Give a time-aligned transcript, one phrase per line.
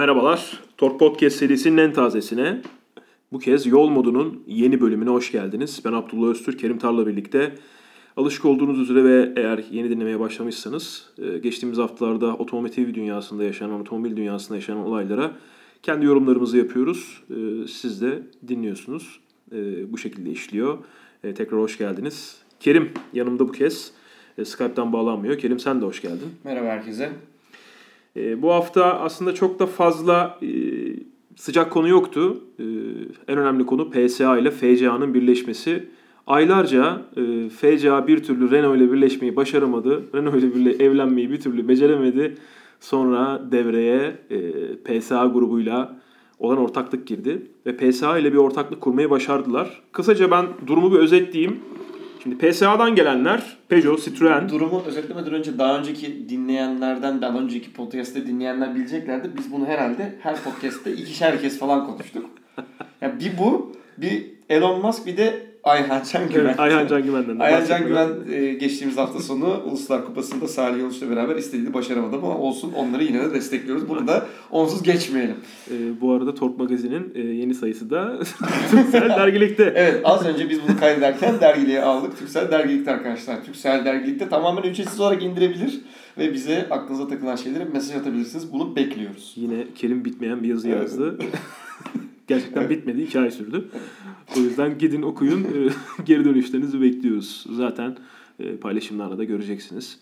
[0.00, 0.60] Merhabalar.
[0.76, 2.60] Tork Podcast serisinin en tazesine
[3.32, 5.82] bu kez Yol Modu'nun yeni bölümüne hoş geldiniz.
[5.84, 7.54] Ben Abdullah Öztürk, Kerim Tarla birlikte.
[8.16, 14.16] Alışık olduğunuz üzere ve eğer yeni dinlemeye başlamışsanız e, geçtiğimiz haftalarda otomotiv dünyasında yaşanan, otomobil
[14.16, 15.30] dünyasında yaşanan olaylara
[15.82, 17.22] kendi yorumlarımızı yapıyoruz.
[17.30, 19.20] E, siz de dinliyorsunuz.
[19.52, 20.78] E, bu şekilde işliyor.
[21.22, 22.42] Tekrar hoş geldiniz.
[22.60, 23.92] Kerim yanımda bu kez.
[24.44, 25.38] Skype'tan bağlanmıyor.
[25.38, 26.28] Kerim sen de hoş geldin.
[26.44, 27.12] Merhaba herkese.
[28.16, 30.48] E, bu hafta aslında çok da fazla e,
[31.36, 32.40] sıcak konu yoktu.
[32.58, 32.64] E,
[33.28, 35.88] en önemli konu PSA ile FCA'nın birleşmesi.
[36.26, 40.02] Aylarca e, FCA bir türlü Renault ile birleşmeyi başaramadı.
[40.14, 42.34] Renault ile evlenmeyi bir türlü beceremedi.
[42.80, 46.00] Sonra devreye e, PSA grubuyla
[46.38, 47.46] olan ortaklık girdi.
[47.66, 49.82] Ve PSA ile bir ortaklık kurmayı başardılar.
[49.92, 51.60] Kısaca ben durumu bir özetleyeyim.
[52.22, 54.48] Şimdi PSA'dan gelenler Peugeot, Citroen.
[54.48, 59.30] Durumu özetlemeden önce daha önceki dinleyenlerden, daha önceki podcast'te dinleyenler bileceklerdi.
[59.38, 62.30] Biz bunu herhalde her podcast'te ikişer kez falan konuştuk.
[63.00, 66.44] Yani bir bu, bir Elon Musk bir de Ayhan Can Güven.
[66.44, 67.38] Evet, Ayhan Can Güven'den.
[67.38, 72.38] Ayhan Can Güven e, geçtiğimiz hafta sonu Uluslar Kupası'nda Salih Yoluş'la beraber istediğini başaramadı ama
[72.38, 73.88] olsun onları yine de destekliyoruz.
[73.88, 75.36] Bunu da onsuz geçmeyelim.
[75.70, 78.18] E, bu arada Tork Magazin'in e, yeni sayısı da
[78.70, 79.72] Türksel Dergilik'te.
[79.76, 82.18] evet az önce biz bunu kaydederken dergiliğe aldık.
[82.18, 83.44] Türksel Dergilik'te arkadaşlar.
[83.44, 85.80] Türksel Dergilik'te tamamen ücretsiz olarak indirebilir
[86.18, 88.52] ve bize aklınıza takılan şeyleri mesaj atabilirsiniz.
[88.52, 89.32] Bunu bekliyoruz.
[89.36, 91.18] Yine Kerim bitmeyen bir yazı yazdı.
[92.30, 93.02] Gerçekten bitmedi.
[93.02, 93.68] iki ay sürdü.
[94.36, 95.44] O yüzden gidin okuyun.
[95.44, 95.48] E,
[96.04, 97.46] geri dönüşlerinizi bekliyoruz.
[97.52, 97.96] Zaten
[98.40, 99.98] e, paylaşımlarla da göreceksiniz.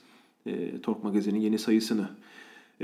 [0.46, 2.08] E, Tork Magazin'in yeni sayısını.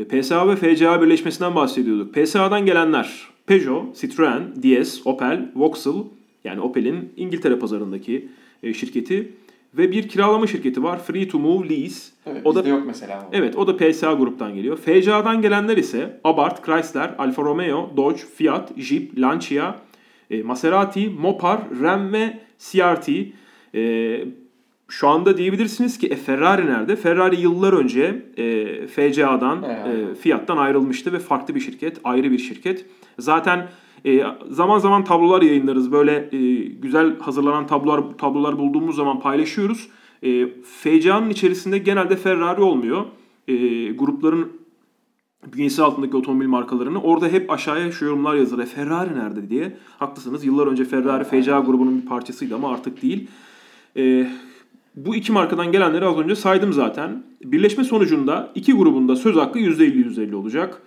[0.08, 2.14] PSA ve FCA birleşmesinden bahsediyorduk.
[2.14, 6.04] PSA'dan gelenler Peugeot, Citroen, DS, Opel, Vauxhall
[6.44, 8.28] yani Opel'in İngiltere pazarındaki
[8.62, 9.32] şirketi
[9.78, 11.02] ve bir kiralama şirketi var.
[11.02, 12.12] Free to Move Lease.
[12.26, 13.28] Evet, o da yok mesela.
[13.32, 14.76] Evet, o da PSA gruptan geliyor.
[14.76, 19.74] FCA'dan gelenler ise Abarth, Chrysler, Alfa Romeo, Dodge, Fiat, Jeep, Lancia,
[20.30, 23.08] e, Maserati, Mopar, Ram ve CRT.
[23.74, 24.24] E,
[24.88, 26.96] şu anda diyebilirsiniz ki e, Ferrari nerede?
[26.96, 32.84] Ferrari yıllar önce e, FCA'dan, e, Fiat'tan ayrılmıştı ve farklı bir şirket, ayrı bir şirket.
[33.18, 33.68] Zaten
[34.04, 35.92] e, zaman zaman tablolar yayınlarız.
[35.92, 39.88] Böyle e, güzel hazırlanan tablolar tablolar bulduğumuz zaman paylaşıyoruz.
[40.22, 43.04] E, FCA'nın içerisinde genelde Ferrari olmuyor.
[43.48, 43.54] E,
[43.92, 44.48] grupların
[45.52, 48.62] bünyesi altındaki otomobil markalarını orada hep aşağıya şu yorumlar yazılır.
[48.62, 49.76] E, Ferrari nerede diye.
[49.98, 50.44] Haklısınız.
[50.44, 53.28] Yıllar önce Ferrari FCA grubunun bir parçasıydı ama artık değil.
[53.96, 54.30] E,
[54.96, 57.22] bu iki markadan gelenleri az önce saydım zaten.
[57.44, 60.82] Birleşme sonucunda iki grubunda söz hakkı %50-%50 olacak.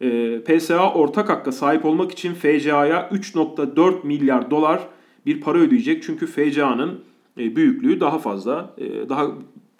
[0.00, 4.80] E, PSA ortak hakka sahip olmak için FCA'ya 3.4 milyar dolar
[5.26, 6.02] bir para ödeyecek.
[6.02, 7.00] Çünkü FCA'nın
[7.38, 9.26] e, büyüklüğü daha fazla, e, daha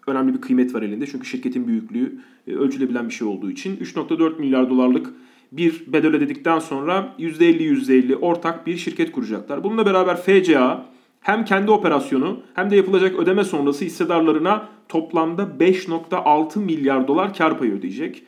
[0.07, 1.07] önemli bir kıymet var elinde.
[1.07, 5.11] Çünkü şirketin büyüklüğü e, ölçülebilen bir şey olduğu için 3.4 milyar dolarlık
[5.53, 9.65] bir bedel ödedikten sonra %50-%50 ortak bir şirket kuracaklar.
[9.65, 10.85] Bununla beraber FCA
[11.21, 17.73] hem kendi operasyonu hem de yapılacak ödeme sonrası hissedarlarına toplamda 5.6 milyar dolar kar payı
[17.73, 18.23] ödeyecek.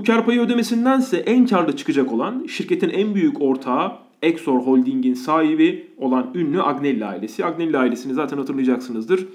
[0.00, 5.86] Bu kar payı ödemesindense en karlı çıkacak olan şirketin en büyük ortağı Exor Holding'in sahibi
[5.98, 7.44] olan ünlü Agnelli ailesi.
[7.44, 9.26] Agnelli ailesini zaten hatırlayacaksınızdır.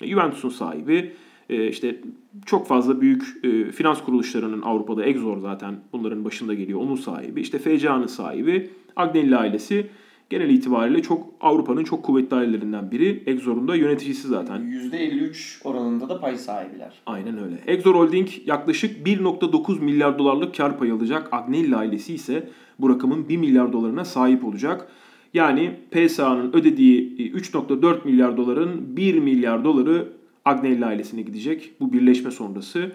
[0.00, 1.12] Juventus'un sahibi.
[1.50, 2.00] E, işte
[2.46, 6.80] çok fazla büyük e, finans kuruluşlarının Avrupa'da Exor zaten bunların başında geliyor.
[6.80, 7.40] Onun sahibi.
[7.40, 8.70] İşte FCA'nın sahibi.
[8.96, 9.86] Agnelli ailesi
[10.30, 13.22] genel itibariyle çok Avrupa'nın çok kuvvetli ailelerinden biri.
[13.26, 14.60] Exor'un da yöneticisi zaten.
[14.60, 16.92] %53 oranında da pay sahibiler.
[17.06, 17.54] Aynen öyle.
[17.66, 21.28] Exor Holding yaklaşık 1.9 milyar dolarlık kar payı alacak.
[21.32, 22.48] Agnelli ailesi ise
[22.78, 24.88] bu rakamın 1 milyar dolarına sahip olacak.
[25.34, 30.08] Yani PSA'nın ödediği 3.4 milyar doların 1 milyar doları
[30.44, 32.92] Agnelli ailesine gidecek bu birleşme sonrası.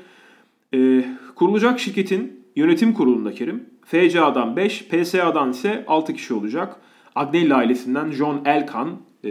[0.74, 6.78] Ee, kurulacak şirketin yönetim kurulunda Kerim FCA'dan 5, PSA'dan ise 6 kişi olacak.
[7.16, 8.90] Agnelli ailesinden John Elkan.
[9.24, 9.30] E,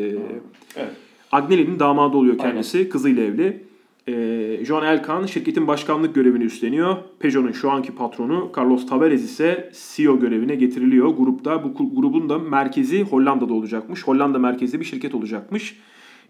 [0.77, 0.93] evet.
[1.33, 2.79] Agnelli'nin damadı oluyor kendisi.
[2.79, 2.91] Aynen.
[2.91, 3.65] Kızıyla evli.
[4.09, 6.97] E, John Elkan şirketin başkanlık görevini üstleniyor.
[7.19, 11.09] Peugeot'un şu anki patronu Carlos Tavares ise CEO görevine getiriliyor.
[11.09, 14.03] Grupta bu grubun da merkezi Hollanda'da olacakmış.
[14.03, 15.79] Hollanda merkezli bir şirket olacakmış.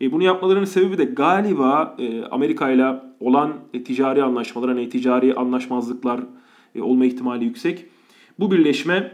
[0.01, 2.87] E, bunu yapmalarının sebebi de galiba e, Amerika ile
[3.21, 6.21] olan e, ticari anlaşmalar, hani ticari anlaşmazlıklar
[6.75, 7.87] e, olma ihtimali yüksek.
[8.39, 9.13] Bu birleşme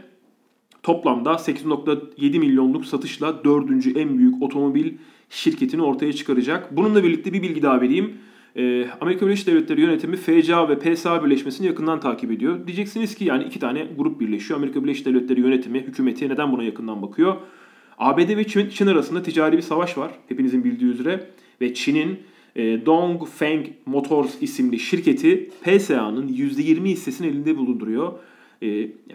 [0.83, 4.93] Toplamda 8.7 milyonluk satışla dördüncü en büyük otomobil
[5.29, 6.77] şirketini ortaya çıkaracak.
[6.77, 8.13] Bununla birlikte bir bilgi daha vereyim.
[8.55, 12.67] Ee, Amerika Birleşik Devletleri yönetimi FCA ve PSA birleşmesini yakından takip ediyor.
[12.67, 14.59] Diyeceksiniz ki yani iki tane grup birleşiyor.
[14.59, 17.35] Amerika Birleşik Devletleri yönetimi, hükümeti neden buna yakından bakıyor?
[17.97, 21.27] ABD ve Çin, Çin arasında ticari bir savaş var hepinizin bildiği üzere.
[21.61, 22.19] Ve Çin'in
[22.55, 28.13] e, Dongfeng Motors isimli şirketi PSA'nın %20 hissesini elinde bulunduruyor.
[28.61, 28.67] E,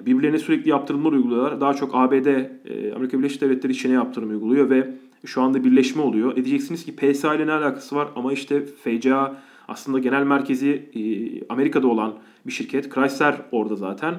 [0.07, 1.61] birbirlerine sürekli yaptırımlar uyguluyorlar.
[1.61, 4.95] Daha çok ABD, e, Amerika Birleşik Devletleri Çin'e yaptırım uyguluyor ve
[5.25, 6.33] şu anda birleşme oluyor.
[6.33, 8.09] E diyeceksiniz ki PSA ile ne alakası var?
[8.17, 9.37] Ama işte FCA
[9.69, 11.01] aslında genel merkezi e,
[11.49, 12.15] Amerika'da olan
[12.47, 12.95] bir şirket.
[12.95, 14.15] Chrysler orada zaten.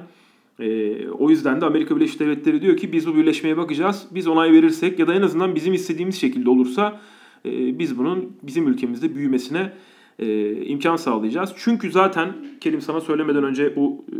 [0.60, 4.06] E, o yüzden de Amerika Birleşik Devletleri diyor ki biz bu birleşmeye bakacağız.
[4.10, 7.00] Biz onay verirsek ya da en azından bizim istediğimiz şekilde olursa
[7.44, 9.72] e, biz bunun bizim ülkemizde büyümesine
[10.18, 11.52] e, imkan sağlayacağız.
[11.56, 14.16] Çünkü zaten Kerim sana söylemeden önce bu e,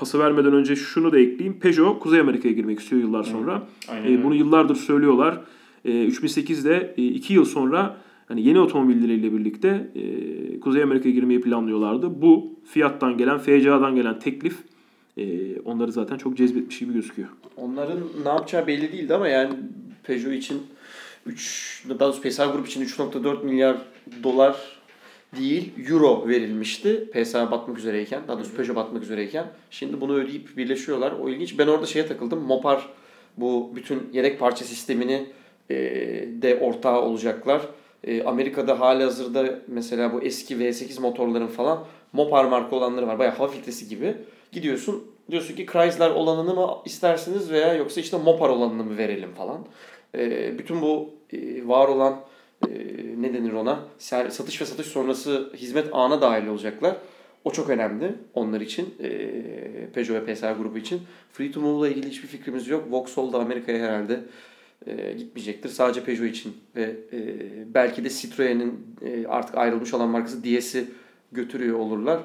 [0.00, 1.60] pası vermeden önce şunu da ekleyeyim.
[1.60, 3.62] Peugeot Kuzey Amerika'ya girmek istiyor yıllar sonra.
[3.88, 5.40] Aynen E, bunu yıllardır söylüyorlar.
[5.84, 7.96] E, 3008'de 2 yıl sonra
[8.28, 12.22] hani yeni otomobilleriyle birlikte e, Kuzey Amerika'ya girmeyi planlıyorlardı.
[12.22, 14.56] Bu Fiat'tan gelen, FCA'dan gelen teklif
[15.16, 17.28] e, onları zaten çok cezbetmiş gibi gözüküyor.
[17.56, 19.54] Onların ne yapacağı belli değildi ama yani
[20.02, 20.62] Peugeot için
[21.26, 23.76] 3 daha doğrusu PSA Grup için 3.4 milyar
[24.22, 24.56] dolar
[25.36, 27.10] değil euro verilmişti.
[27.12, 29.46] PSA batmak üzereyken, daha doğrusu Peugeot batmak üzereyken.
[29.70, 31.12] Şimdi bunu ödeyip birleşiyorlar.
[31.12, 31.58] O ilginç.
[31.58, 32.40] Ben orada şeye takıldım.
[32.40, 32.88] Mopar
[33.36, 35.26] bu bütün yedek parça sistemini
[35.70, 35.76] e,
[36.42, 37.62] de ortağı olacaklar.
[38.04, 43.18] E, Amerika'da hali hazırda mesela bu eski V8 motorların falan Mopar marka olanları var.
[43.18, 44.14] Bayağı hava filtresi gibi.
[44.52, 49.66] Gidiyorsun diyorsun ki Chrysler olanını mı istersiniz veya yoksa işte Mopar olanını mı verelim falan.
[50.14, 52.20] E, bütün bu e, var olan
[52.68, 52.70] e,
[53.18, 56.96] ne denir ona satış ve satış sonrası hizmet ağına dahil olacaklar.
[57.44, 58.94] O çok önemli onlar için.
[59.02, 59.10] E,
[59.94, 61.00] Peugeot ve PSA grubu için.
[61.32, 62.92] Free to Move ile ilgili hiçbir fikrimiz yok.
[62.92, 64.20] Vauxhall da Amerika'ya herhalde
[64.86, 65.68] e, gitmeyecektir.
[65.68, 66.96] Sadece Peugeot için ve
[67.74, 68.96] belki de Citroen'in
[69.28, 70.84] artık ayrılmış olan markası DS'i
[71.32, 72.20] götürüyor olurlar.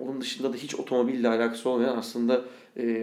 [0.00, 2.44] Onun dışında da hiç otomobille alakası olmayan aslında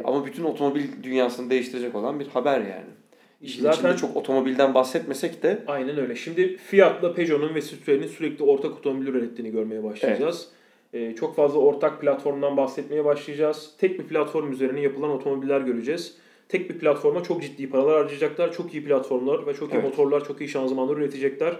[0.04, 3.01] ama bütün otomobil dünyasını değiştirecek olan bir haber yani.
[3.42, 6.16] İşin Zaten- içinde çok otomobilden bahsetmesek de Aynen öyle.
[6.16, 10.48] Şimdi Fiat'la Peugeot'un ve Citroen'in sürekli ortak otomobil ürettiğini görmeye başlayacağız.
[10.94, 13.72] Ee, çok fazla ortak platformdan bahsetmeye başlayacağız.
[13.78, 16.16] Tek bir platform üzerine yapılan otomobiller göreceğiz.
[16.50, 18.54] Tek bir platforma çok ciddi paralar harcayacaklar.
[18.54, 19.84] Çok iyi platformlar ve çok iyi Evet.
[19.84, 21.56] motorlar, çok iyi şanzımanlar üretecekler.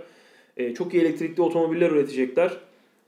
[0.58, 2.52] Ee, çok iyi elektrikli otomobiller üretecekler.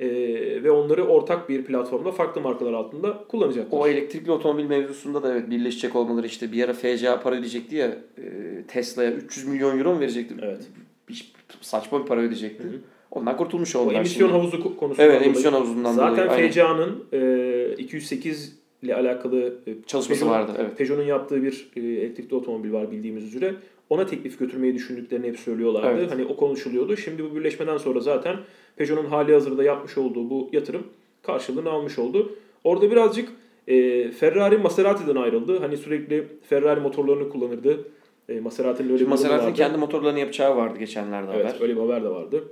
[0.03, 3.79] Ee, ve onları ortak bir platformda farklı markalar altında kullanacaklar.
[3.79, 7.87] o elektrikli otomobil mevzusunda da evet birleşecek olmaları işte bir ara FCA para ödeyecekti ya
[7.87, 8.23] e,
[8.67, 10.35] Tesla'ya 300 milyon euro mu verecekti?
[10.41, 10.61] Evet.
[11.09, 12.63] Bir, saçma bir para ödeyecekti.
[12.63, 12.71] Hı hı.
[13.11, 14.39] Ondan kurtulmuş O oldular emisyon şimdi.
[14.39, 15.29] havuzu ko- konusundan Evet dolayı.
[15.29, 16.51] emisyon havuzundan Zaten dolayı.
[16.51, 20.77] FCA'nın e, 208 ile alakalı e, Çalışması Peugeot- vardı, evet.
[20.77, 23.53] Peugeot'un yaptığı bir e, elektrikli otomobil var bildiğimiz üzere.
[23.93, 25.87] Ona teklif götürmeyi düşündüklerini hep söylüyorlardı.
[25.99, 26.11] Evet.
[26.11, 26.97] Hani o konuşuluyordu.
[26.97, 28.35] Şimdi bu birleşmeden sonra zaten
[28.75, 30.83] Peugeot'un hali hazırda yapmış olduğu bu yatırım
[31.21, 32.35] karşılığını almış oldu.
[32.63, 33.29] Orada birazcık
[33.67, 35.59] e, Ferrari Maserati'den ayrıldı.
[35.59, 37.87] Hani sürekli Ferrari motorlarını kullanırdı.
[38.29, 39.57] E, Maserati'nin öyle bir durumu Maserati'nin vardı.
[39.57, 41.61] kendi motorlarını yapacağı vardı geçenlerde Evet, haber.
[41.61, 42.43] öyle bir haber de vardı.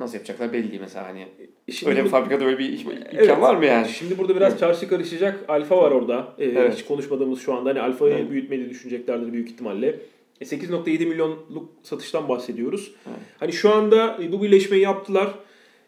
[0.00, 1.26] Nasıl yapacaklar belli değil mesela hani.
[1.70, 3.40] Şimdi öyle bir fabrikada öyle bir imkan Evet.
[3.40, 3.88] var mı yani?
[3.88, 4.60] Şimdi burada biraz Evet.
[4.60, 5.44] çarşı karışacak.
[5.48, 6.28] Alfa var orada.
[6.38, 6.74] Ee, Evet.
[6.74, 7.70] Hiç konuşmadığımız şu anda.
[7.70, 8.30] Hani Alfa'yı Evet.
[8.30, 9.94] büyütmeyi düşüneceklerdir büyük ihtimalle.
[10.40, 12.94] E, 8.7 milyonluk satıştan bahsediyoruz.
[13.08, 13.18] Evet.
[13.40, 15.34] Hani şu anda e, bu birleşmeyi yaptılar.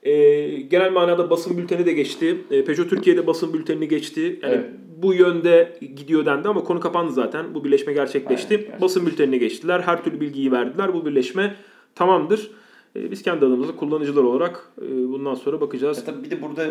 [0.02, 0.12] E,
[0.60, 2.38] genel manada basın bülteni de geçti.
[2.50, 4.40] E, Peugeot Türkiye'de basın bültenini geçti.
[4.42, 4.70] Yani Evet.
[5.02, 7.54] bu yönde gidiyor dendi ama konu kapandı zaten.
[7.54, 8.46] Bu birleşme gerçekleşti.
[8.48, 8.80] Aynen, gerçekten.
[8.80, 9.80] basın bültenine geçtiler.
[9.80, 10.94] Her türlü bilgiyi verdiler.
[10.94, 11.54] Bu birleşme
[11.94, 12.50] tamamdır.
[12.96, 15.98] E, biz kendi adımıza kullanıcılar olarak e, bundan sonra bakacağız.
[15.98, 16.66] Ya tabii bir de burada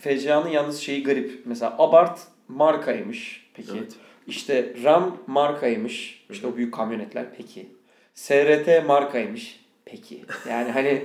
[0.00, 1.42] FCA'nın yalnız şeyi garip.
[1.44, 3.46] Mesela Abarth markaymış.
[3.54, 3.70] Peki.
[3.78, 3.92] Evet.
[4.26, 6.24] İşte Ram markaymış.
[6.30, 7.26] İşte o büyük kamyonetler.
[7.36, 7.66] Peki.
[8.14, 9.60] SRT markaymış.
[9.84, 10.24] Peki.
[10.48, 11.02] Yani hani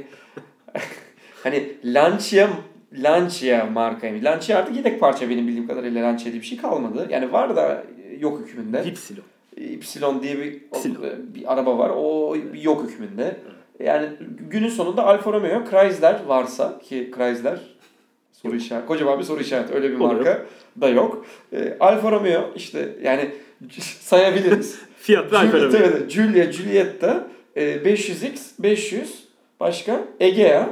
[1.44, 2.50] hani Lancia
[2.94, 4.24] Lancia markaymış.
[4.24, 7.08] Lancia artık yedek parça benim bildiğim kadarıyla Lancia diye bir şey kalmadı.
[7.10, 7.84] Yani var da
[8.20, 8.84] yok hükmünde.
[8.86, 9.24] Ypsilon.
[9.58, 11.04] Ypsilon diye bir, Ypsilon.
[11.36, 11.92] bir araba var.
[11.96, 13.38] O yok hükmünde.
[13.80, 14.10] Yani
[14.50, 17.60] günün sonunda Alfa Romeo, Chrysler varsa ki Chrysler
[18.48, 19.74] soru işareti, kocaman bir soru işareti.
[19.74, 20.46] Öyle bir marka
[20.82, 21.26] da yok.
[21.54, 23.32] E, Alfa Romeo işte yani
[24.00, 24.80] sayabiliriz.
[25.00, 25.78] Fiyat ve Alfa Romeo.
[25.78, 29.24] evet, Giulia, Giulietta, e, 500X, 500,
[29.60, 30.70] başka Egea,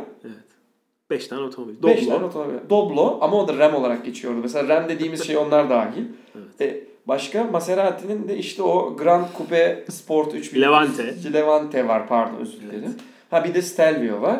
[1.09, 1.73] 5 tane otomobil.
[1.83, 2.09] 5 Doblo.
[2.13, 2.53] tane otomobil.
[2.69, 4.39] Doblo ama o da RAM olarak geçiyordu.
[4.41, 6.03] Mesela RAM dediğimiz şey onlar dahil.
[6.35, 6.61] Evet.
[6.61, 10.61] E, başka Maserati'nin de işte o Grand Coupe Sport 3000.
[10.61, 11.15] Levante.
[11.33, 12.93] Levante var pardon özür dilerim.
[13.29, 14.39] Ha bir de Stelvio var.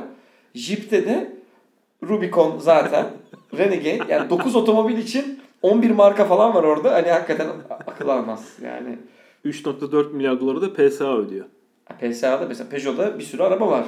[0.54, 1.32] Jeep'te de
[2.10, 3.06] Rubicon zaten.
[3.58, 4.14] Renegade.
[4.14, 6.94] Yani 9 otomobil için 11 marka falan var orada.
[6.94, 8.54] Hani hakikaten akıl almaz.
[8.64, 8.98] Yani
[9.46, 11.46] 3.4 milyar doları da PSA ödüyor.
[12.02, 13.86] PSA'da mesela Peugeot'da bir sürü araba var.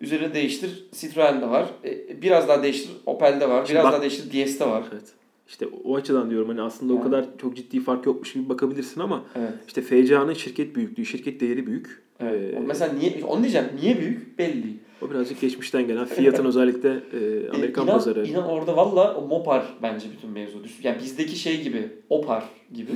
[0.00, 1.66] Üzerine değiştir Citroen'de var.
[1.84, 3.66] E, biraz daha değiştir Opel'de var.
[3.66, 4.82] Şimdi Biraz bak- daha değiştir DS'de var.
[4.92, 5.04] Evet.
[5.48, 7.04] İşte o açıdan diyorum hani aslında o Yani.
[7.04, 9.52] kadar çok ciddi fark yokmuş gibi bakabilirsin ama Evet.
[9.66, 12.02] işte FCA'nın şirket büyüklüğü, şirket değeri büyük.
[12.20, 12.54] Evet.
[12.54, 13.66] Ee, Mesela niye onu diyeceğim.
[13.82, 14.38] Niye büyük?
[14.38, 14.74] Belli.
[15.02, 18.26] O birazcık geçmişten gelen Fiat'ın özellikle e, Amerikan inan, pazarı.
[18.26, 20.58] İnan orada valla o Mopar bence bütün mevzu.
[20.82, 22.92] Yani bizdeki şey gibi Opar gibi.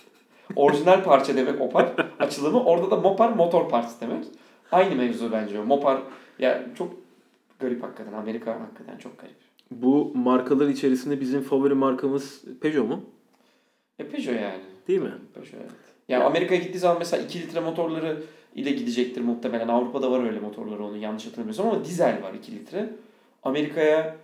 [0.56, 2.64] Orijinal parça demek Opar açılımı.
[2.64, 4.24] Orada da Mopar motor parts demek.
[4.72, 5.64] Aynı mevzu bence o.
[5.64, 5.98] Mopar
[6.38, 6.94] ya çok
[7.58, 8.12] garip hakikaten.
[8.12, 9.36] Amerika hakikaten çok garip.
[9.70, 13.04] Bu markalar içerisinde bizim favori markamız Peugeot mu?
[13.98, 14.62] E Peugeot yani.
[14.88, 15.12] Değil mi?
[15.34, 15.70] Peugeot evet.
[16.08, 18.22] Yani Amerika'ya gittiği zaman mesela 2 litre motorları
[18.56, 19.68] ile gidecektir muhtemelen.
[19.68, 22.90] Avrupa'da var öyle motorları onun yanlış hatırlamıyorsam ama dizel var 2 litre.
[23.42, 24.16] Amerika'ya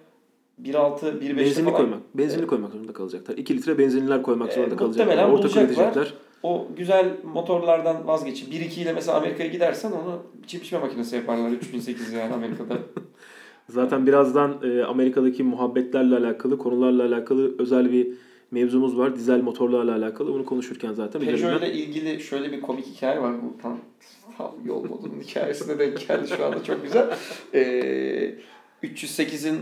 [0.62, 2.00] 1.6, 1.5'te Benzinli falan koymak.
[2.14, 3.36] Benzinli koymak zorunda kalacaklar.
[3.36, 5.32] 2 litre benzinliler koymak E, zorunda muhtemelen kalacaklar.
[5.32, 5.64] Orta bulacaklar.
[5.64, 6.14] edecekler.
[6.42, 12.12] o güzel motorlardan vazgeçip 1-2 ile mesela Amerika'ya gidersen onu çim biçme makinesi yaparlar 3008
[12.12, 12.78] yani Amerika'da.
[13.68, 18.08] Zaten birazdan e, Amerika'daki muhabbetlerle alakalı, konularla alakalı özel bir
[18.50, 19.16] mevzumuz var.
[19.16, 20.34] Dizel motorlarla alakalı.
[20.34, 23.34] Bunu konuşurken zaten Peugeot ile ilgili şöyle bir komik hikaye var.
[23.42, 23.78] Bu tam,
[24.38, 27.16] tam yol modunun hikayesine denk geldi şu anda çok güzel.
[27.54, 28.34] Ee,
[28.82, 29.58] 308'in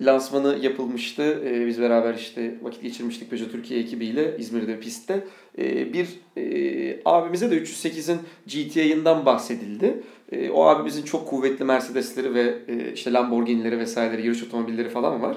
[0.00, 1.42] lansmanı yapılmıştı.
[1.44, 5.24] Ee, biz beraber işte vakit geçirmiştik Peugeot Türkiye ekibiyle İzmir'de pistte.
[5.58, 10.02] Ee, bir e, abimize de 308'in GTA'ından bahsedildi.
[10.32, 15.36] Ee, o abimizin çok kuvvetli Mercedesleri ve e, işte Lamborghini'leri vesaireleri, yarış otomobilleri falan var.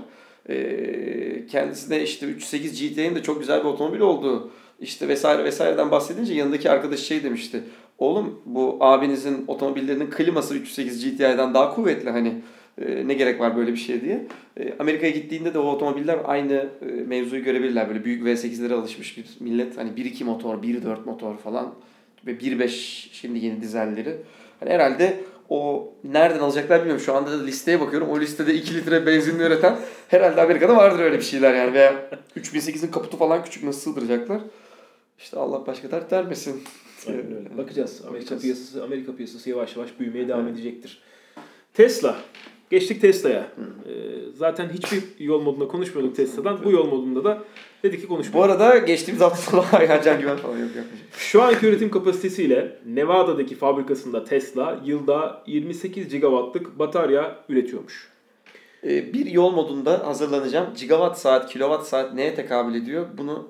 [0.50, 6.34] Ee, kendisine işte 308 GTA'nın de çok güzel bir otomobil olduğu işte vesaire vesaireden bahsedince
[6.34, 7.64] yanındaki arkadaş şey demişti.
[7.98, 12.42] Oğlum bu abinizin otomobillerinin kliması 308 GTI'den daha kuvvetli hani
[12.82, 14.28] e, ne gerek var böyle bir şey diye.
[14.58, 17.90] E, Amerika'ya gittiğinde de o otomobiller aynı e, mevzuyu görebilirler.
[17.90, 19.78] Böyle büyük V8'lere alışmış bir millet.
[19.78, 21.74] Hani 1.2 motor, 1.4 motor falan
[22.28, 22.68] ve 1.5
[23.12, 24.18] şimdi yeni dizelleri.
[24.60, 25.18] Hani herhalde
[25.50, 27.04] o nereden alacaklar bilmiyorum.
[27.06, 28.10] Şu anda da listeye bakıyorum.
[28.10, 29.76] O listede 2 litre benzinli üreten
[30.08, 31.74] herhalde Amerika'da vardır öyle bir şeyler yani.
[31.74, 31.94] Veya
[32.38, 34.42] 3008'in kaputu falan küçük nasıl sığdıracaklar.
[35.18, 36.64] İşte Allah başka dert vermesin.
[37.08, 37.58] Aynen öyle.
[37.58, 38.02] Bakacağız.
[38.08, 38.42] Amerika Bakacağız.
[38.42, 41.02] piyasası Amerika piyasası yavaş yavaş büyümeye devam edecektir.
[41.74, 42.16] Tesla.
[42.70, 43.42] Geçtik Tesla'ya.
[43.42, 43.92] Ee,
[44.36, 46.64] zaten hiçbir yol modunda konuşmuyorduk Tesla'dan.
[46.64, 47.44] Bu yol modunda da
[47.84, 48.52] dedik ki Bu konuşmayalım.
[48.52, 51.08] arada geçtiğimiz hafta sonu Ayhan Güven falan yok yapmayacak.
[51.18, 58.12] Şu anki üretim kapasitesiyle Nevada'daki fabrikasında Tesla yılda 28 gigawattlık batarya üretiyormuş.
[58.84, 60.74] Ee, bir yol modunda hazırlanacağım.
[60.80, 63.06] Gigawatt saat, kilowatt saat neye tekabül ediyor?
[63.18, 63.48] Bunu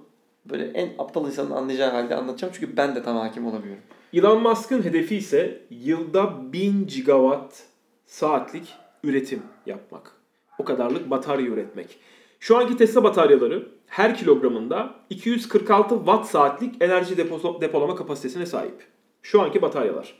[0.49, 2.53] böyle en aptal insanın anlayacağı halde anlatacağım.
[2.59, 3.83] Çünkü ben de tam hakim olamıyorum.
[4.13, 7.63] Elon Musk'ın hedefi ise yılda 1000 gigawatt
[8.05, 8.73] saatlik
[9.03, 10.11] üretim yapmak.
[10.59, 11.99] O kadarlık batarya üretmek.
[12.39, 18.85] Şu anki Tesla bataryaları her kilogramında 246 watt saatlik enerji depo- depolama kapasitesine sahip.
[19.21, 20.15] Şu anki bataryalar.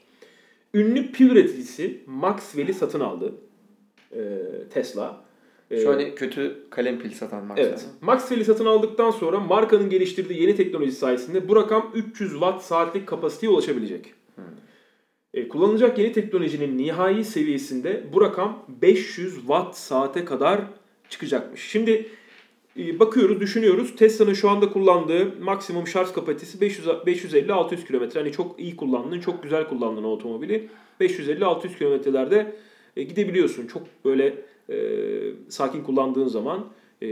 [0.74, 3.36] Ünlü pil üreticisi Maxwell'i satın aldı
[4.15, 4.19] ee,
[4.74, 5.26] Tesla.
[5.71, 7.67] Ee, Şu hani kötü kalem pil satan Maxwell.
[7.67, 7.86] Evet.
[8.01, 13.51] Maxwell'i satın aldıktan sonra markanın geliştirdiği yeni teknoloji sayesinde bu rakam 300 watt saatlik kapasiteye
[13.51, 14.13] ulaşabilecek.
[15.33, 20.62] E, kullanılacak yeni teknolojinin nihai seviyesinde bu rakam 500 watt saate kadar
[21.09, 21.62] çıkacakmış.
[21.62, 22.09] Şimdi
[22.79, 23.95] e, bakıyoruz, düşünüyoruz.
[23.95, 28.19] Tesla'nın şu anda kullandığı maksimum şarj kapasitesi 500 550-600 kilometre.
[28.19, 30.69] Hani çok iyi kullandığın, çok güzel kullandığın o otomobili
[31.01, 32.55] 550-600 kilometrelerde
[32.97, 33.67] e, gidebiliyorsun.
[33.67, 34.36] Çok böyle
[34.69, 34.77] e,
[35.50, 36.65] sakin kullandığın zaman
[37.01, 37.07] e,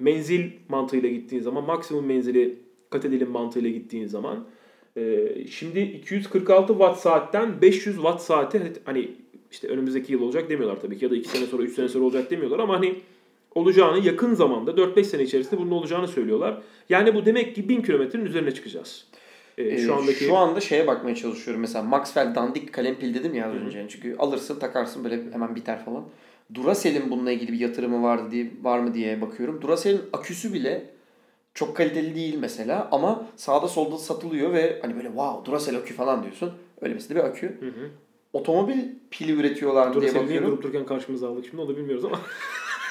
[0.00, 2.56] menzil mantığıyla gittiğin zaman maksimum menzili
[2.90, 4.44] kat edelim mantığıyla gittiğin zaman
[4.96, 9.10] e, şimdi 246 watt saatten 500 watt saate hani
[9.50, 12.04] işte önümüzdeki yıl olacak demiyorlar tabii ki ya da 2 sene sonra 3 sene sonra
[12.04, 12.94] olacak demiyorlar ama hani
[13.54, 16.62] olacağını yakın zamanda 4-5 sene içerisinde bunun olacağını söylüyorlar.
[16.88, 19.06] Yani bu demek ki 1000 kilometrenin üzerine çıkacağız.
[19.58, 21.60] Ee, şu andaki Şu anda şeye bakmaya çalışıyorum.
[21.60, 23.86] Mesela Maxwell dandik kalem pil dedim ya az önce.
[23.88, 26.04] Çünkü alırsın takarsın böyle hemen biter falan.
[26.54, 29.62] Duracell'in bununla ilgili bir yatırımı vardı diye, var mı diye bakıyorum.
[29.62, 30.90] Duracell'in aküsü bile
[31.54, 36.22] çok kaliteli değil mesela ama sağda solda satılıyor ve hani böyle wow Duracell akü falan
[36.22, 36.52] diyorsun.
[36.80, 37.46] Öyle mesela bir akü.
[37.46, 37.90] Hı hı.
[38.32, 38.78] Otomobil
[39.10, 40.48] pili üretiyorlar mı diye Duracell'i bakıyorum.
[40.48, 42.20] durup dururken karşımıza aldık şimdi onu da bilmiyoruz ama.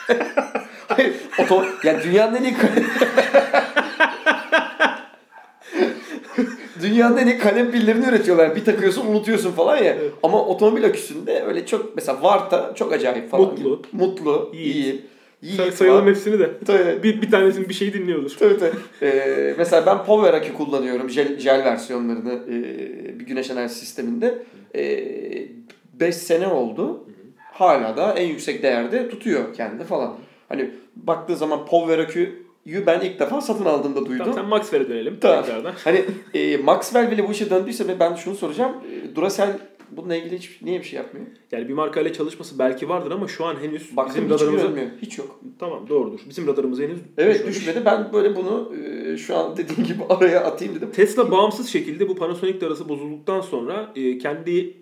[0.87, 2.55] Hayır, oto yani dünyanın en iyi
[6.81, 8.55] Dünyanın en iyi kalem pillerini üretiyorlar.
[8.55, 9.83] Bir takıyorsun unutuyorsun falan ya.
[9.83, 10.11] Evet.
[10.23, 13.45] Ama otomobil aküsünde öyle çok mesela Varta çok acayip falan.
[13.45, 13.81] Mutlu.
[13.91, 14.51] Mutlu.
[14.53, 14.75] Yiğit.
[14.75, 15.01] iyi.
[15.41, 16.51] Yiğit Say- sayalım hepsini de.
[16.67, 17.03] Tabii.
[17.03, 18.31] Bir, bir tanesinin bir şeyi dinliyordur.
[18.39, 18.75] Tabii tabii.
[19.01, 21.09] Ee, mesela ben Power akü kullanıyorum.
[21.09, 24.37] Jel, jel versiyonlarını e, bir güneş enerji sisteminde.
[25.93, 27.03] 5 sene oldu.
[27.51, 30.15] Hala da en yüksek değerde tutuyor kendini falan.
[30.49, 34.17] Hani baktığı zaman Power aküyü ben ilk defa satın aldığımda duydum.
[34.17, 35.43] Tamam sen Maxwell'e dönelim Tamam.
[35.43, 35.73] tekrardan.
[35.83, 38.71] Hani e, Maxwell bile bu işe döndüyse ben şunu soracağım.
[39.11, 39.59] E, Duracell
[39.91, 41.25] bununla ilgili hiç, niye bir şey yapmıyor?
[41.51, 44.63] Yani bir markayla çalışması belki vardır ama şu an henüz Baktım bizim radarımıza...
[44.63, 44.87] görünmüyor.
[45.01, 45.39] Hiç yok.
[45.59, 46.19] Tamam doğrudur.
[46.29, 47.57] Bizim radarımıza henüz Evet düşmemiş.
[47.57, 47.81] düşmedi.
[47.85, 50.91] Ben böyle bunu e, şu an dediğim gibi araya atayım dedim.
[50.91, 54.77] Tesla bağımsız şekilde bu Panasonic arası bozulduktan sonra e, kendi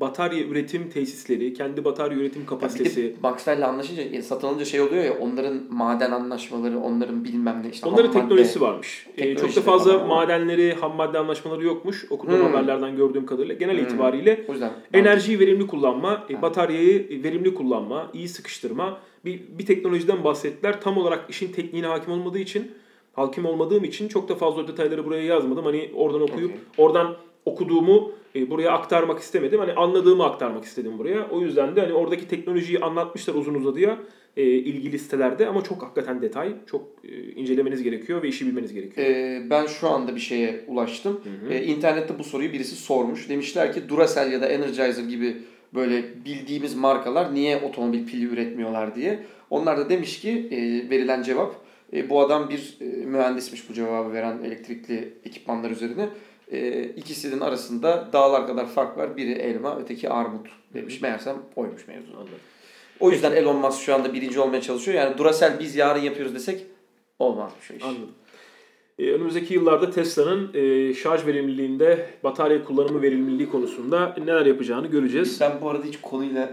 [0.00, 3.00] batarya üretim tesisleri, kendi batarya üretim kapasitesi.
[3.00, 7.62] Ya bir de Maxwell'le anlaşınca satın alınca şey oluyor ya onların maden anlaşmaları, onların bilmem
[7.64, 7.88] ne işte.
[7.88, 9.06] Onların teknolojisi madde- varmış.
[9.08, 10.06] E, Teknolojileri çok da fazla var.
[10.06, 12.06] madenleri, ham madde anlaşmaları yokmuş.
[12.10, 12.44] Okuduğum Hmm.
[12.46, 13.54] haberlerden gördüğüm kadarıyla.
[13.54, 13.84] Genel Hmm.
[13.84, 16.42] itibariyle O yüzden enerjiyi verimli kullanma, e, Ha.
[16.42, 20.80] bataryayı verimli kullanma, iyi sıkıştırma bir, bir teknolojiden bahsettiler.
[20.80, 22.70] Tam olarak işin tekniğine hakim olmadığı için,
[23.12, 25.64] hakim olmadığım için çok da fazla detayları buraya yazmadım.
[25.64, 26.60] Hani oradan okuyup Okey.
[26.86, 27.16] oradan
[27.52, 29.60] okuduğumu e, buraya aktarmak istemedim.
[29.60, 31.28] Hani anladığımı aktarmak istedim buraya.
[31.30, 33.98] O yüzden de hani oradaki teknolojiyi anlatmışlar uzun uzadıya
[34.36, 39.06] e, ilgili sitelerde ama çok hakikaten detay, çok e, incelemeniz gerekiyor ve işi bilmeniz gerekiyor.
[39.06, 41.20] Ee, ben şu anda bir şeye ulaştım.
[41.50, 43.28] Ee, internette bu soruyu birisi sormuş.
[43.28, 45.36] Demişler ki Duracell ya da Energizer gibi
[45.74, 49.18] böyle bildiğimiz markalar niye otomobil pili üretmiyorlar diye.
[49.50, 51.54] Onlar da demiş ki e, verilen cevap
[51.92, 56.08] e, bu adam bir e, mühendismiş bu cevabı veren elektrikli ekipmanlar üzerine.
[56.52, 59.16] E, ikisinin arasında dağlar kadar fark var.
[59.16, 61.00] Biri elma, öteki armut demiş.
[61.00, 62.12] Meğersem oymuş mevzu.
[63.00, 64.98] O yüzden Elon Musk şu anda birinci olmaya çalışıyor.
[64.98, 66.66] Yani Duracell biz yarın yapıyoruz desek
[67.18, 67.84] olmazmış o iş.
[67.84, 68.10] Anladım.
[68.98, 75.40] Ee, önümüzdeki yıllarda Tesla'nın e, şarj verimliliğinde, batarya kullanımı verimliliği konusunda neler yapacağını göreceğiz.
[75.40, 76.50] Ben bu arada hiç konuyla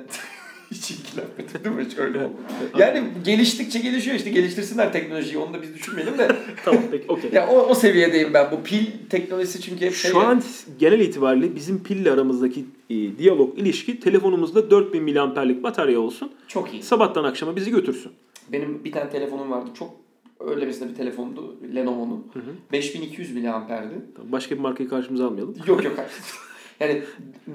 [0.72, 1.86] hiç ilgilenmedim değil mi?
[1.86, 2.34] Hiç öyle oldu.
[2.78, 6.36] Yani geliştikçe gelişiyor işte geliştirsinler teknolojiyi onu da biz düşünmeyelim de.
[6.66, 7.30] tamam peki okey.
[7.34, 8.52] ya o, o seviyedeyim ben.
[8.52, 10.12] Bu pil teknolojisi çünkü hep şey.
[10.12, 10.24] Şu ya.
[10.24, 10.44] an
[10.80, 16.32] genel itibariyle bizim pille aramızdaki e, diyalog, ilişki telefonumuzda 4000 miliamperlik batarya olsun.
[16.48, 16.84] çok iyi.
[16.84, 18.12] Sabahtan akşama bizi götürsün.
[18.52, 19.70] Benim bir tane telefonum vardı.
[19.80, 19.94] Çok
[20.40, 21.56] öyle mesela bir telefondu.
[21.76, 22.28] Lenovo'nun.
[22.72, 23.94] 5200 miliamperdi.
[24.24, 25.56] Başka bir markayı karşımıza almayalım.
[25.68, 25.96] Yok yok.
[26.80, 27.04] Yani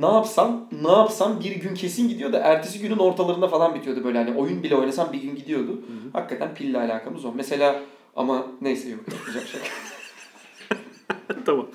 [0.01, 4.19] ne yapsam ne yapsam bir gün kesin gidiyor da ertesi günün ortalarında falan bitiyordu böyle
[4.19, 5.81] hani oyun bile oynasam bir gün gidiyordu.
[6.13, 7.33] Hakikaten pille alakamız o.
[7.37, 7.81] Mesela
[8.17, 9.61] ama neyse yok yapacak şey.
[11.45, 11.67] tamam.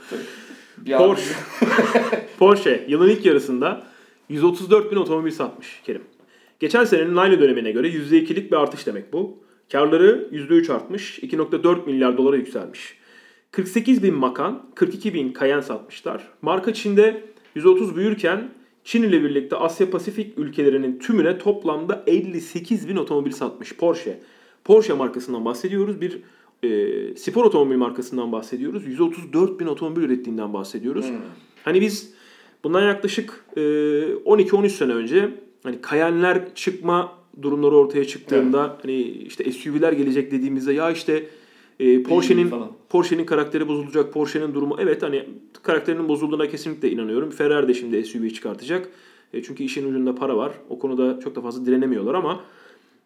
[0.78, 1.36] Bir Porsche.
[2.40, 3.84] Porsche yılın ilk yarısında
[4.30, 6.04] 134 bin otomobil satmış Kerim.
[6.60, 9.46] Geçen senenin aynı dönemine göre %2'lik bir artış demek bu.
[9.72, 12.98] Karları %3 artmış, 2.4 milyar dolara yükselmiş.
[13.52, 16.24] 48 bin Macan, 42 bin Cayenne satmışlar.
[16.42, 18.50] Marka Çin'de %30 büyürken
[18.84, 24.20] Çin ile birlikte Asya Pasifik ülkelerinin tümüne toplamda 58 bin otomobil satmış Porsche.
[24.64, 26.02] Porsche markasından bahsediyoruz.
[26.02, 26.22] Bir
[26.64, 28.88] e, spor otomobil markasından bahsediyoruz.
[28.88, 31.10] 134 bin otomobil ürettiğinden bahsediyoruz.
[31.10, 31.16] Hmm.
[31.64, 32.14] Hani biz
[32.64, 35.30] bundan yaklaşık e, 12-13 sene önce
[35.64, 41.26] hani Cayenne'ler çıkma durumları ortaya çıktığında hani işte SUV'ler gelecek dediğimizde ya işte
[41.80, 42.52] e, Porsche'nin.
[42.90, 45.26] Porsche'nin karakteri bozulacak, Porsche'nin durumu evet hani
[45.64, 47.30] karakterinin bozulduğuna kesinlikle inanıyorum.
[47.30, 48.90] Ferrari de şimdi SUV çıkartacak.
[49.34, 50.52] E, çünkü işin ucunda para var.
[50.70, 52.42] O konuda çok da fazla direnemiyorlar ama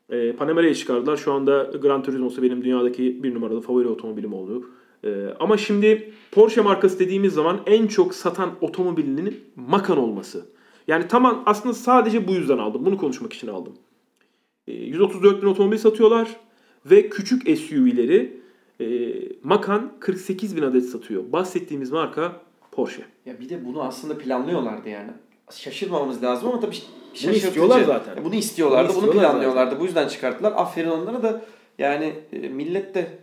[0.09, 1.17] e, Panamera'yı çıkardılar.
[1.17, 4.69] Şu anda Gran Turismo'su benim dünyadaki bir numaralı favori otomobilim oldu.
[5.03, 10.45] E, ama şimdi Porsche markası dediğimiz zaman en çok satan otomobilinin Macan olması.
[10.87, 12.85] Yani tamam aslında sadece bu yüzden aldım.
[12.85, 13.73] Bunu konuşmak için aldım.
[14.67, 16.35] E, 134 bin otomobil satıyorlar
[16.85, 18.38] ve küçük SUV'leri
[18.79, 18.85] e,
[19.43, 21.31] Macan 48 bin adet satıyor.
[21.31, 23.03] Bahsettiğimiz marka Porsche.
[23.25, 25.11] Ya bir de bunu aslında planlıyorlardı yani.
[25.51, 26.75] Şaşırmamamız lazım ama tabii
[27.23, 28.25] Bunu istiyorlar zaten.
[28.25, 29.79] Bunu istiyorlardı, Bunu bunu, istiyorlar planlıyorlardı.
[29.79, 30.53] Bu yüzden çıkarttılar.
[30.55, 31.41] Aferin onlara da
[31.77, 33.19] yani e, millet de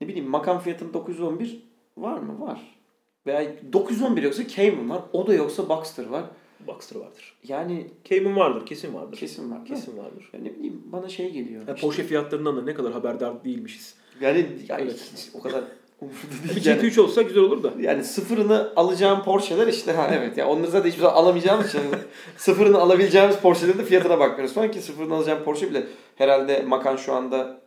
[0.00, 1.62] ne bileyim makam fiyatının 911
[1.96, 2.40] var mı?
[2.40, 2.78] Var.
[3.26, 5.02] Veya 911 yoksa Cayman var.
[5.12, 6.24] O da yoksa Boxster var.
[6.66, 7.34] Boxster vardır.
[7.48, 9.16] Yani Cayman vardır, kesin vardır.
[9.16, 9.64] kesin var.
[9.64, 10.30] Kesin vardır.
[10.32, 11.66] Ya ne bileyim bana şey geliyor.
[11.68, 14.01] Ya İşte Porsche fiyatlarından da ne kadar haberdar değilmişiz.
[14.22, 15.10] Yani, yani Evet.
[15.16, 15.60] hiç o kadar
[16.00, 16.66] umurumda Bir değil.
[16.66, 17.72] Yani, GT3 olsa güzel olur da.
[17.80, 21.80] yani sıfırını alacağım Porsche'ler işte ha evet ya onları zaten hiçbir zaman alamayacağımız için
[22.36, 27.12] sıfırını alabileceğimiz Porsche'lerin de fiyatına bakmıyoruz falan ki sıfırını alacağım Porsche bile herhalde Macan şu
[27.12, 27.62] anda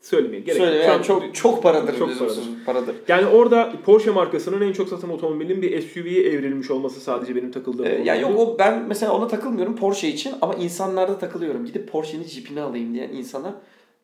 [0.00, 2.94] Söylemeye gerek söyle yani an- çok çok paradır Çok biliyorsunuz, paradır.
[3.08, 7.86] Yani orada Porsche markasının en çok satan otomobilin bir SUV'ye evrilmiş olması sadece benim takıldığım
[7.86, 11.64] Ee, konu ya yok o ben mesela ona takılmıyorum Porsche için ama insanlarda takılıyorum.
[11.66, 13.54] Gidip Porsche'nin Jeep'ini alayım diyen insana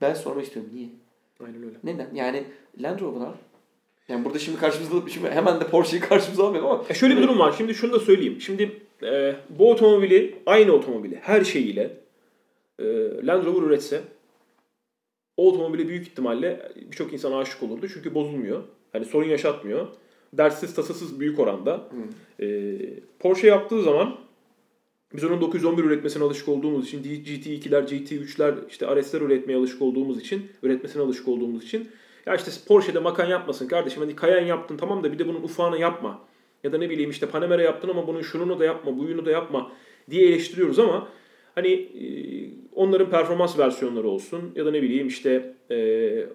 [0.00, 0.70] ben sormak istiyorum.
[0.74, 0.88] Niye?
[1.44, 1.76] Aynen öyle.
[1.84, 2.08] Neden?
[2.14, 2.44] Yani
[2.80, 3.32] Land Rover al.
[4.08, 7.38] Yani burada şimdi karşımızda şimdi hemen de Porsche'yi karşımıza almayalım ama E şöyle bir durum
[7.38, 7.54] var.
[7.58, 8.40] Şimdi şunu da söyleyeyim.
[8.40, 11.96] Şimdi e, bu otomobili, aynı otomobili her şeyiyle
[12.78, 12.84] e,
[13.26, 14.02] Land Rover üretse
[15.36, 17.88] o otomobile büyük ihtimalle birçok insan aşık olurdu.
[17.94, 18.62] Çünkü bozulmuyor.
[18.92, 19.86] Hani sorun yaşatmıyor.
[20.32, 21.88] Derssiz tasasız büyük oranda.
[22.40, 22.76] E,
[23.18, 24.16] Porsche yaptığı zaman
[25.14, 30.46] biz onun 911 üretmesine alışık olduğumuz için GT2'ler, GT3'ler, işte RS'ler üretmeye alışık olduğumuz için,
[30.62, 31.88] üretmesine alışık olduğumuz için
[32.26, 34.02] ya işte Porsche'de Macan yapmasın kardeşim.
[34.02, 36.20] Hani Cayenne yaptın tamam da bir de bunun ufağını yapma.
[36.64, 39.72] Ya da ne bileyim işte Panamera yaptın ama bunun şununu da yapma, buyunu da yapma
[40.10, 41.08] diye eleştiriyoruz ama
[41.54, 42.04] hani e,
[42.74, 46.26] onların performans versiyonları olsun ya da ne bileyim işte e,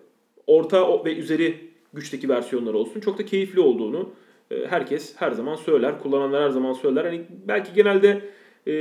[0.47, 1.55] orta ve üzeri
[1.93, 4.09] güçteki versiyonları olsun çok da keyifli olduğunu
[4.51, 5.99] e, herkes her zaman söyler.
[5.99, 7.05] Kullananlar her zaman söyler.
[7.05, 8.21] Hani belki genelde
[8.67, 8.73] e,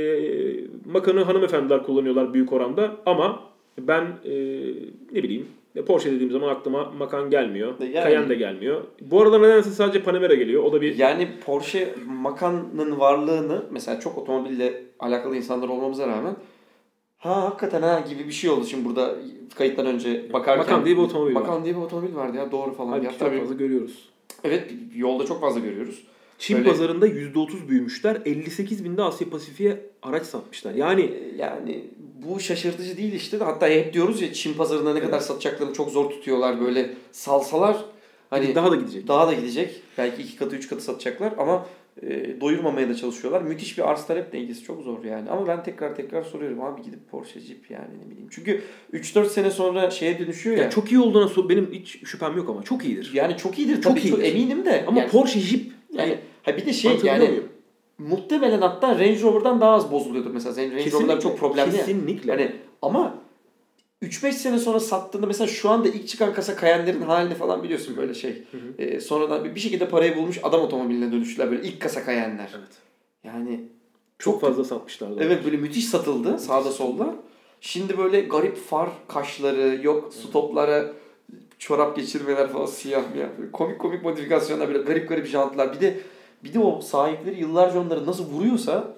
[0.85, 3.39] Macan'ı hanımefendiler kullanıyorlar büyük oranda ama
[3.79, 4.33] ben e,
[5.11, 5.47] ne bileyim
[5.87, 7.73] Porsche dediğim zaman aklıma Macan gelmiyor.
[7.79, 8.81] Yani- Cayenne de gelmiyor.
[9.01, 10.63] Bu aralar nedense sadece Panamera geliyor.
[10.63, 16.35] O da bir Yani Porsche Macan'ın varlığını mesela çok otomobille alakalı insanlar olmamıza rağmen
[17.17, 19.15] ha hakikaten ha gibi bir şey oldu şimdi burada
[19.55, 20.65] kayıttan önce bakarken.
[20.65, 21.41] Macan diye bir otomobil var.
[21.41, 22.89] Macan diye bir otomobil vardı ya doğru falan.
[22.89, 24.09] halbuki Ya, çok tabii, fazla görüyoruz.
[24.43, 26.03] Evet yolda çok fazla görüyoruz.
[26.39, 28.17] Çin Böyle- pazarında %30 büyümüşler.
[28.25, 30.73] 58 binde Asya Pasifik'e araç satmışlar.
[30.73, 31.83] Yani Yani
[32.27, 33.37] bu şaşırtıcı değil işte.
[33.37, 36.61] Hatta hep diyoruz ya Çin pazarında ne kadar satacaklarını çok zor tutuyorlar.
[36.61, 37.77] Böyle salsalar
[38.29, 39.07] hani daha da gidecek.
[39.07, 39.81] daha da gidecek.
[39.97, 41.65] Belki iki katı üç katı satacaklar ama
[42.01, 43.41] e, doyurmamaya da çalışıyorlar.
[43.41, 45.29] Müthiş bir arz talep dengesi çok zor yani.
[45.29, 48.27] Ama ben tekrar tekrar soruyorum abi gidip Porsche Jeep yani ne bileyim.
[48.31, 48.61] Çünkü
[48.93, 50.63] 3-4 sene sonra şeye dönüşüyor ya.
[50.63, 53.11] Yani çok iyi olduğuna benim hiç şüphem yok ama çok iyidir.
[53.13, 54.31] yani çok iyidir Çok tabii çok, iyidir.
[54.35, 54.85] eminim de.
[54.87, 55.61] Ama yani, Porsche Jeep
[55.93, 57.49] yani ha bir de şey yani muyum?
[57.97, 60.71] muhtemelen hatta Range Rover'dan daha az bozuluyordur mesela.
[60.71, 61.71] Range Rover'lar çok problemli.
[61.77, 62.31] Kesinlikle.
[62.31, 62.51] Hani
[62.81, 63.15] ama
[64.01, 68.13] 3-5 sene sonra sattığında mesela şu anda ilk çıkan kasa Cayenne'lerin halini falan biliyorsun böyle
[68.13, 68.43] şey.
[68.79, 72.49] Ee, sonradan bir- bir şekilde parayı bulmuş adam otomobiline dönüştüler böyle ilk kasa Cayenne'ler.
[72.57, 72.69] Evet.
[73.23, 73.59] Yani
[74.19, 75.23] Çok fazla satmışlardı.
[75.23, 77.15] evet böyle müthiş satıldı sağda solda.
[77.61, 80.93] Şimdi böyle garip far kaşları yok stoplara
[81.63, 83.27] çorap geçirmeler falan siyah miyah.
[83.39, 85.73] Böyle Komik komik modifikasyonlar böyle garip garip jantlar.
[85.73, 85.97] Bir de
[86.43, 88.95] bir de o sahipleri yıllarca onları nasıl vuruyorsa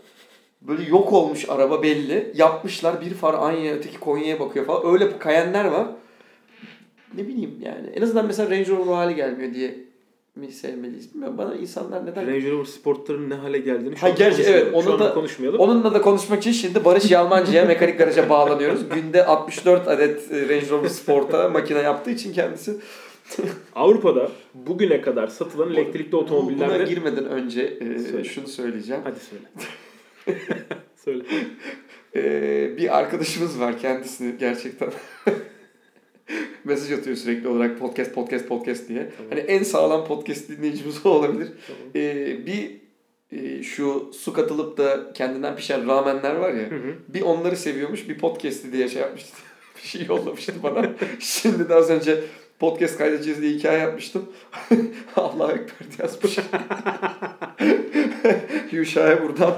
[0.61, 2.31] böyle yok olmuş araba belli.
[2.35, 4.93] Yapmışlar bir far Anya'ya öteki Konya'ya bakıyor falan.
[4.93, 5.87] Öyle kayenler var.
[7.13, 7.87] Ne bileyim yani.
[7.95, 9.84] En azından mesela Range Rover o hale gelmiyor diye
[10.35, 11.37] mi sevmeliyiz bilmiyorum.
[11.37, 12.27] Bana insanlar neden...
[12.27, 15.59] Range Rover Sport'ların ne hale geldiğini şu Ha, gerçi evet, Şu onu anda da- konuşmayalım.
[15.59, 18.89] Onunla da konuşmak için şimdi Barış Yalmancı'ya mekanik garaja bağlanıyoruz.
[18.89, 22.77] Günde 64 adet e, Range Rover Sport'a makine yaptığı için kendisi.
[23.75, 26.83] Avrupa'da bugüne kadar satılan elektrikli Bu- Buna otomobillerde...
[26.83, 28.23] girmeden önce e, Söyle.
[28.23, 29.01] şunu söyleyeceğim.
[29.03, 29.45] Hadi söyle.
[31.05, 31.23] söyle.
[32.15, 34.89] E, bir arkadaşımız var kendisini gerçekten
[36.63, 39.11] mesaj atıyor sürekli olarak podcast podcast podcast diye.
[39.17, 39.31] Tamam.
[39.31, 41.47] Hani en sağlam podcast dinleyicimiz o olabilir.
[41.67, 41.81] Tamam.
[41.95, 42.71] E, bir
[43.31, 46.71] e, şu su katılıp da kendinden pişen ramenler var ya.
[46.71, 46.95] Hı hı.
[47.07, 49.37] Bir onları seviyormuş, bir podcast'i diye şey yapmıştı.
[49.77, 50.91] bir şey yollamıştı bana.
[51.19, 52.23] Şimdi de az önce
[52.59, 54.29] podcast kaydedeceğiz diye hikaye yapmıştım.
[55.15, 56.37] Allahu Ekber yazmış.
[58.71, 59.53] Yuşa'ya buradan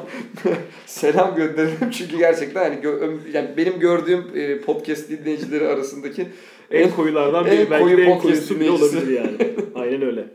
[0.86, 1.92] selam gönderelim.
[1.92, 6.28] Çünkü gerçekten hani gö- yani benim gördüğüm e, podcast dinleyicileri arasındaki
[6.72, 7.56] En koyulardan biri.
[7.56, 9.38] en belki koyu de en koyusu bile olabilir yani.
[9.76, 10.28] Aynen öyle.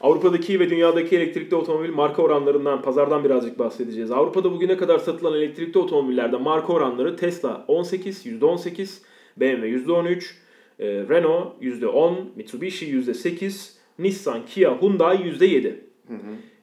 [0.00, 4.10] Avrupa'daki ve dünyadaki elektrikli otomobil marka oranlarından, pazardan birazcık bahsedeceğiz.
[4.10, 9.02] Avrupa'da bugüne kadar satılan elektrikli otomobillerde marka oranları Tesla 18, %18,
[9.36, 10.34] BMW %13,
[10.78, 15.74] e, Renault %10, Mitsubishi %8, Nissan, Kia, Hyundai %7.
[16.08, 16.18] Hı hı.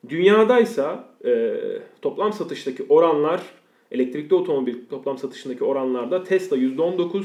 [0.09, 1.55] Dünyadaysa e,
[2.01, 3.41] toplam satıştaki oranlar
[3.91, 7.23] elektrikli otomobil toplam satışındaki oranlarda Tesla %19,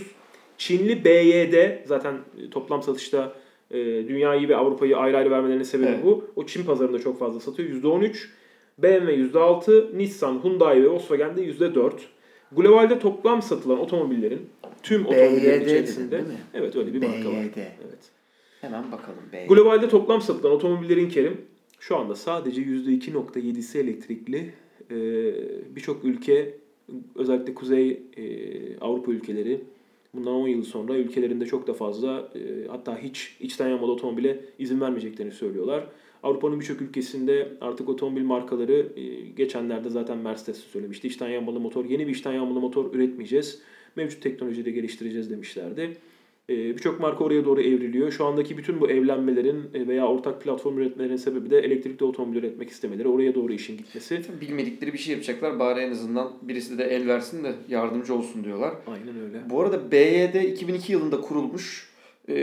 [0.59, 3.33] Çinli BYD zaten e, toplam satışta
[3.71, 6.05] e, dünyayı ve Avrupa'yı ayrı ayrı vermelerinin sebebi Evet.
[6.05, 6.25] bu.
[6.37, 7.69] O Çin pazarında çok fazla satıyor.
[7.69, 8.29] %13,
[8.79, 11.93] BMW %6, Nissan, Hyundai ve Volkswagen de %4.
[12.57, 14.41] Globalde toplam satılan otomobillerin
[14.83, 16.39] tüm otomobillerin BYD içerisinde değil mi?
[16.55, 17.35] evet öyle bir marka var.
[17.45, 17.57] BYD.
[17.57, 18.11] Evet.
[18.61, 19.19] Hemen bakalım.
[19.33, 19.49] BYD.
[19.49, 21.41] Globalde toplam satılan otomobillerin Kerim
[21.81, 24.51] şu anda sadece %2.7'si elektrikli.
[24.91, 24.95] Ee,
[25.77, 26.55] Birçok ülke
[27.15, 28.23] özellikle Kuzey e,
[28.81, 29.61] Avrupa ülkeleri
[30.15, 34.81] bundan 10 yıl sonra ülkelerinde çok da fazla e, hatta hiç içten yanmalı otomobile izin
[34.81, 35.87] vermeyeceklerini söylüyorlar.
[36.23, 41.09] Avrupa'nın birçok ülkesinde artık otomobil markaları e, geçenlerde zaten Mercedes söylemişti.
[41.09, 43.63] İçten yanmalı motor, yeni bir içten yanmalı motor üretmeyeceğiz.
[43.97, 45.97] Mevcut teknolojide geliştireceğiz demişlerdi.
[46.53, 48.13] Ee, Birçok marka oraya doğru evriliyor.
[48.13, 52.71] Şu andaki bütün bu evlenmelerin e, veya ortak platform üretmelerinin sebebi de elektrikli otomobil üretmek
[52.71, 53.09] istemeleri.
[53.09, 54.23] Oraya doğru işin gitmesi.
[54.41, 55.59] Bilmedikleri bir şey yapacaklar.
[55.59, 58.75] Bari en azından birisi de el versin de yardımcı olsun diyorlar.
[58.87, 59.51] Aynen öyle.
[59.51, 61.89] Bu arada BYD 2002 yılında kurulmuş
[62.29, 62.35] e,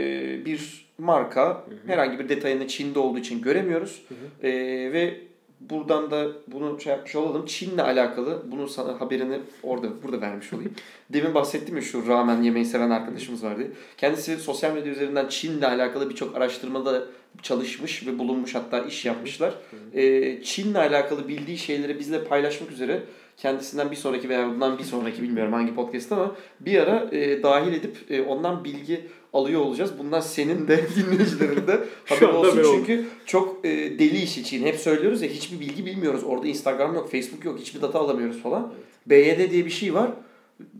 [0.44, 1.64] bir marka.
[1.86, 4.02] Herhangi bir detayını Çin'de olduğu için göremiyoruz.
[4.08, 4.52] Hı E,
[4.92, 5.20] ve
[5.60, 7.46] buradan da bunu şey yapmış olalım.
[7.46, 10.74] Çin'le alakalı bunu sana haberini orada burada vermiş olayım.
[11.10, 13.62] Demin bahsettim ya şu ramen yemeyi seven arkadaşımız vardı.
[13.96, 17.04] Kendisi sosyal medya üzerinden Çin'le alakalı birçok araştırmada
[17.42, 19.54] çalışmış ve bulunmuş hatta iş yapmışlar.
[19.94, 23.02] E, Çin'le alakalı bildiği şeyleri bizle paylaşmak üzere
[23.42, 27.72] kendisinden bir sonraki veya bundan bir sonraki bilmiyorum hangi podcast ama bir ara e, dahil
[27.72, 29.00] edip e, ondan bilgi
[29.32, 29.92] alıyor olacağız.
[29.98, 32.62] Bundan senin de dinleyicilerin de haber olsun.
[32.76, 34.66] Çünkü çok e, deli iş için.
[34.66, 36.24] Hep söylüyoruz ya hiçbir bilgi bilmiyoruz.
[36.24, 38.72] Orada Instagram yok, Facebook yok, hiçbir data alamıyoruz falan.
[39.06, 40.10] BYD diye bir şey var.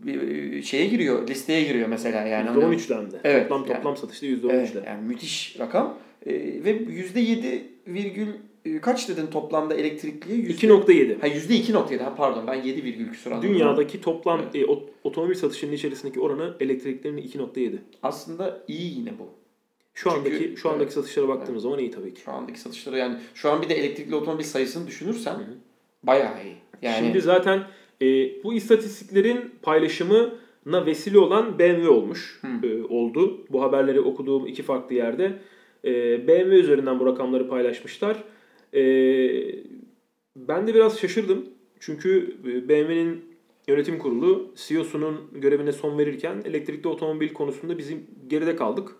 [0.07, 2.49] E, şeye giriyor, listeye giriyor mesela yani.
[2.49, 3.15] Hani- %13'lendi.
[3.23, 3.77] Evet, toplam yani.
[3.77, 4.53] toplam satışta %13'le.
[4.53, 5.97] Evet, yani müthiş rakam.
[6.25, 8.33] E, ve %7 virgül e,
[8.81, 10.37] kaç dedin toplamda elektrikliye?
[10.37, 11.17] Yüzde- 2.7.
[11.21, 13.49] Ha %2.7 ha pardon ben 7 virgül küsur anladım.
[13.49, 14.55] Dünyadaki toplam Evet.
[14.55, 17.77] e, ot- otomobil satışının içerisindeki oranı elektriklerin 2.7.
[18.03, 19.29] Aslında iyi yine bu.
[19.93, 20.93] Şu Çünkü- andaki şu andaki evet.
[20.93, 22.21] satışlara baktığımız zaman iyi tabii ki.
[22.21, 25.45] Şu andaki satışları yani şu an bir de elektrikli otomobil sayısını düşünürsen hı.
[26.03, 26.55] bayağı iyi.
[26.81, 27.63] Yani Şimdi zaten
[28.01, 28.05] e,
[28.43, 32.39] bu istatistiklerin paylaşımına vesile olan BMW olmuş.
[32.41, 32.67] Hı.
[32.67, 33.45] e, oldu.
[33.49, 35.33] Bu haberleri okuduğum iki farklı yerde.
[35.85, 35.91] E,
[36.27, 38.17] BMW üzerinden bu rakamları paylaşmışlar.
[38.73, 38.81] E,
[40.35, 41.45] ben de biraz şaşırdım.
[41.79, 43.25] Çünkü e, BMW'nin
[43.67, 48.95] yönetim kurulu CEO'sunun görevine son verirken elektrikli otomobil konusunda bizim geride kaldık.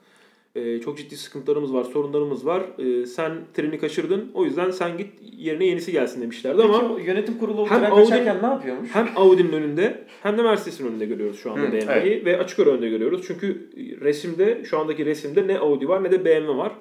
[0.56, 2.64] E, çok ciddi sıkıntılarımız var, sorunlarımız var.
[2.80, 4.32] E, sen treni kaçırdın.
[4.34, 5.08] O yüzden sen git
[5.38, 8.90] yerine yenisi gelsin demişlerdi Peki ama yönetim kurulu hem tren Audi- ne yapıyormuş?
[8.94, 12.90] hem Audi'nin önünde hem de Mercedes'in önünde görüyoruz şu anda BMW'yi ve açık ara önde
[12.90, 13.24] görüyoruz.
[13.28, 13.70] Çünkü
[14.02, 16.72] resimde şu andaki resimde ne Audi var ne de BMW var.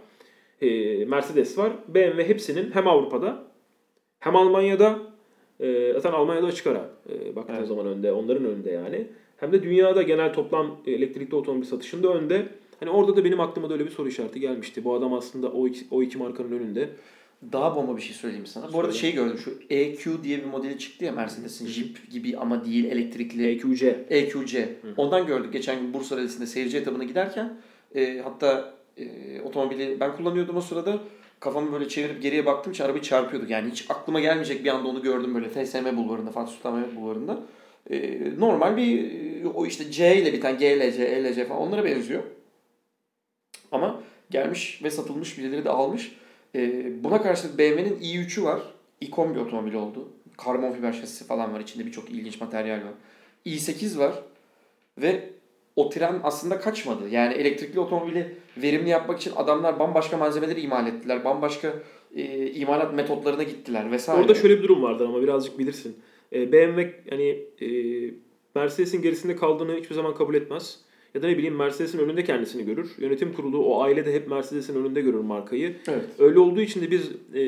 [0.60, 1.72] Ee, Mercedes var.
[1.88, 3.42] BMW hepsinin hem Avrupa'da
[4.20, 4.98] hem Almanya'da
[5.60, 7.68] e, zaten Almanya'da açık ara e, baktığın Evet.
[7.68, 8.12] zaman önde.
[8.12, 9.06] Onların önünde yani.
[9.36, 12.46] Hem de dünyada genel toplam elektrikli otomobil satışında önde.
[12.80, 14.84] Hani orada da benim aklıma da öyle bir soru işareti gelmişti.
[14.84, 16.88] Bu adam aslında o iki, o iki markanın önünde.
[17.52, 18.72] Daha bomba bir şey söyleyeyim sana.
[18.72, 19.12] Bu arada Söyle.
[19.12, 23.46] şey gördüm şu EQ diye bir modeli çıktı ya Mercedes'in Jeep gibi ama değil elektrikli.
[23.48, 24.04] EQC.
[24.10, 24.68] EQC.
[24.96, 27.52] Ondan gördük geçen gün Bursa Rally'sinde seyirci etabına giderken.
[27.94, 30.98] E, hatta e, otomobili ben kullanıyordum o sırada.
[31.40, 33.50] Kafamı böyle çevirip geriye baktım için arabayı çarpıyorduk.
[33.50, 37.40] Yani hiç aklıma gelmeyecek bir anda onu gördüm böyle FSM bulvarında, Fatih Sultan Mehmet bulvarında.
[37.90, 39.10] E, normal bir
[39.44, 42.22] e, o işte C ile biten GLC, ELC falan onlara benziyor.
[43.72, 46.16] Ama gelmiş ve satılmış birileri de almış.
[46.54, 48.60] E, buna karşılık BMW'nin i3'ü var.
[49.00, 50.08] İkon bir otomobil oldu.
[50.36, 51.60] Karbon fiber şasisi falan var.
[51.60, 52.92] İçinde birçok ilginç materyal var.
[53.46, 54.14] i8 var.
[54.98, 55.30] Ve
[55.80, 57.08] o tren aslında kaçmadı.
[57.08, 61.24] Yani elektrikli otomobili verimli yapmak için adamlar bambaşka malzemeleri imal ettiler.
[61.24, 61.74] Bambaşka
[62.16, 64.20] e, imalat metotlarına gittiler vesaire.
[64.20, 65.96] Orada şöyle bir durum vardır ama birazcık bilirsin.
[66.32, 67.68] E, BMW hani e,
[68.54, 70.78] Mercedes'in gerisinde kaldığını hiçbir zaman kabul etmez.
[71.14, 72.90] Ya da ne bileyim Mercedes'in önünde kendisini görür.
[72.98, 75.76] Yönetim kurulu o aile de hep Mercedes'in önünde görür markayı.
[75.88, 76.04] Evet.
[76.18, 77.42] Öyle olduğu için de biz e,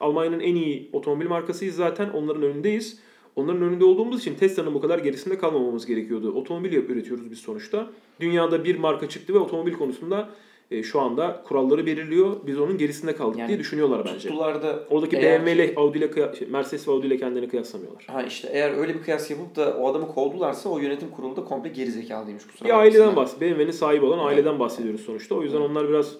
[0.00, 2.10] Almanya'nın en iyi otomobil markasıyız zaten.
[2.10, 2.98] Onların önündeyiz.
[3.40, 6.32] Onların önünde olduğumuz için Tesla'nın bu kadar gerisinde kalmamamız gerekiyordu.
[6.32, 7.86] Otomobil üretiyoruz biz sonuçta.
[8.20, 10.28] Dünyada bir marka çıktı ve otomobil konusunda
[10.70, 12.36] e, şu anda kuralları belirliyor.
[12.46, 14.28] Biz onun gerisinde kaldık Yani diye düşünüyorlar bence.
[14.28, 18.04] Tuttular da Oradaki BMW ile Audi ile kıya- şey, Mercedes ve Audi ile kendilerini kıyaslamıyorlar.
[18.06, 21.44] Ha işte eğer öyle bir kıyas yapıp da o adamı kovdularsa o yönetim kurulu da
[21.44, 25.34] komple gerizekalıymış kusura Bir aileden bahs BMW'nin sahibi olan aileden bahsediyoruz sonuçta.
[25.34, 26.12] O yüzden onlar biraz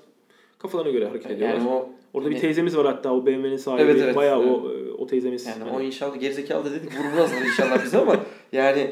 [0.58, 1.56] kafalarına göre hareket ediyorlar.
[1.58, 3.82] Yani o Orada bir hani- teyzemiz var hatta o BMW'nin sahibi.
[3.82, 4.16] Evet, evet.
[4.16, 4.50] Bayağı Evet.
[4.52, 5.46] o e, o teyzemiz.
[5.46, 8.90] Yani hani- o inşallah gerizekalı da dedik vurmazlar inşallah bize ama yani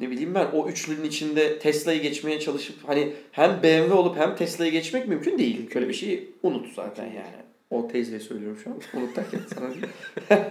[0.00, 4.72] ne bileyim ben o üçlünün içinde Tesla'yı geçmeye çalışıp hani hem BMW olup hem Tesla'yı
[4.72, 5.74] geçmek mümkün değil.
[5.74, 7.46] Böyle bir şeyi unut zaten yani.
[7.70, 8.76] O teyzeye söylüyorum şu an.
[9.02, 9.86] Unut derken sana değil.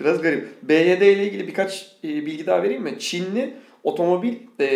[0.00, 0.48] Biraz garip.
[0.62, 2.98] BYD ile ilgili birkaç e, bilgi daha vereyim mi?
[2.98, 4.66] Çinli otomobil e,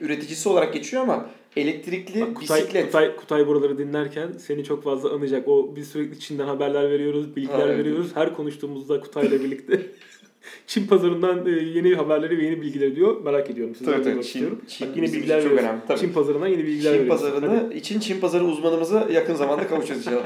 [0.00, 2.86] üreticisi olarak geçiyor ama elektrikli Bak, Kutay, bisiklet.
[2.86, 5.48] Kutay, Kutay buraları dinlerken seni çok fazla anacak.
[5.48, 7.78] O biz sürekli Çin'den haberler veriyoruz, bilgiler Ha, evet.
[7.78, 8.10] veriyoruz.
[8.14, 9.80] Her konuştuğumuzda Kutay'la birlikte
[10.66, 13.22] Çin pazarından e, yeni haberleri ve yeni bilgileri diyor.
[13.24, 13.74] Merak ediyorum.
[13.74, 14.14] Sizden Tabii tabii.
[14.14, 14.60] Çin, istiyorum.
[14.68, 15.80] Çin Bak yine bilgiler çok önemli.
[15.88, 16.00] Tabii.
[16.00, 17.26] Çin pazarından yeni bilgiler Çin veriyorsun.
[17.26, 20.22] pazarını için Çin pazarı uzmanımıza yakın zamanda kavuşacağız inşallah.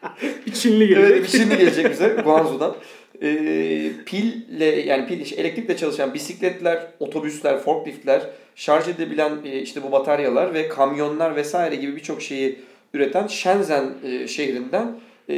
[0.00, 0.26] Hadi.
[0.46, 1.16] Bir Çinli gelecek.
[1.18, 2.76] Evet, şimdi gelecek bize Guangzhou'dan.
[3.22, 8.22] Ee, pille yani pil işte elektrikle çalışan bisikletler, otobüsler, forkliftler,
[8.56, 12.58] şarj edebilen e, işte bu bataryalar ve kamyonlar vesaire gibi birçok şeyi
[12.94, 15.34] üreten Shenzhen e, şehrinden e,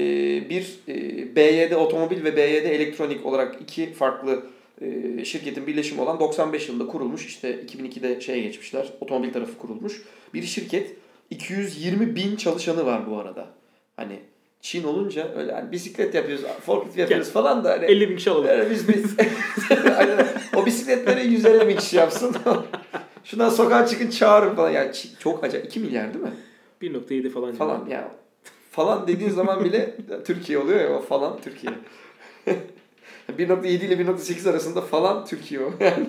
[0.51, 4.43] bir e, BYD otomobil ve BYD elektronik olarak iki farklı
[4.81, 7.27] e, şirketin birleşimi olan 95 yılında kurulmuş.
[7.27, 8.87] işte 2002'de şeye geçmişler.
[9.01, 10.03] Otomobil tarafı kurulmuş.
[10.35, 10.91] Bir şirket
[11.31, 13.47] 220 bin çalışanı var bu arada.
[13.97, 14.19] Hani
[14.63, 18.47] Çin olunca öyle hani bisiklet yapıyoruz, forklift yapıyoruz falan da hani 50 bin kişi alalım.
[18.47, 19.17] yani biz biz
[19.99, 20.27] Aynen.
[20.57, 22.37] o bisikletleri 150 bin kişi yapsın.
[23.25, 24.71] Şuna sokağa çıkın çağırın falan.
[24.71, 25.67] Yani çok acayip.
[25.67, 26.33] 2 milyar değil mi?
[26.83, 27.53] 1.7 falan.
[27.55, 28.11] Falan ya.
[28.71, 29.97] Falan dediğin zaman bile
[30.27, 31.73] Türkiye oluyor ya o falan Türkiye.
[33.39, 35.73] 1.7 ile 1.8 arasında falan Türkiye o.
[35.81, 36.07] Yani.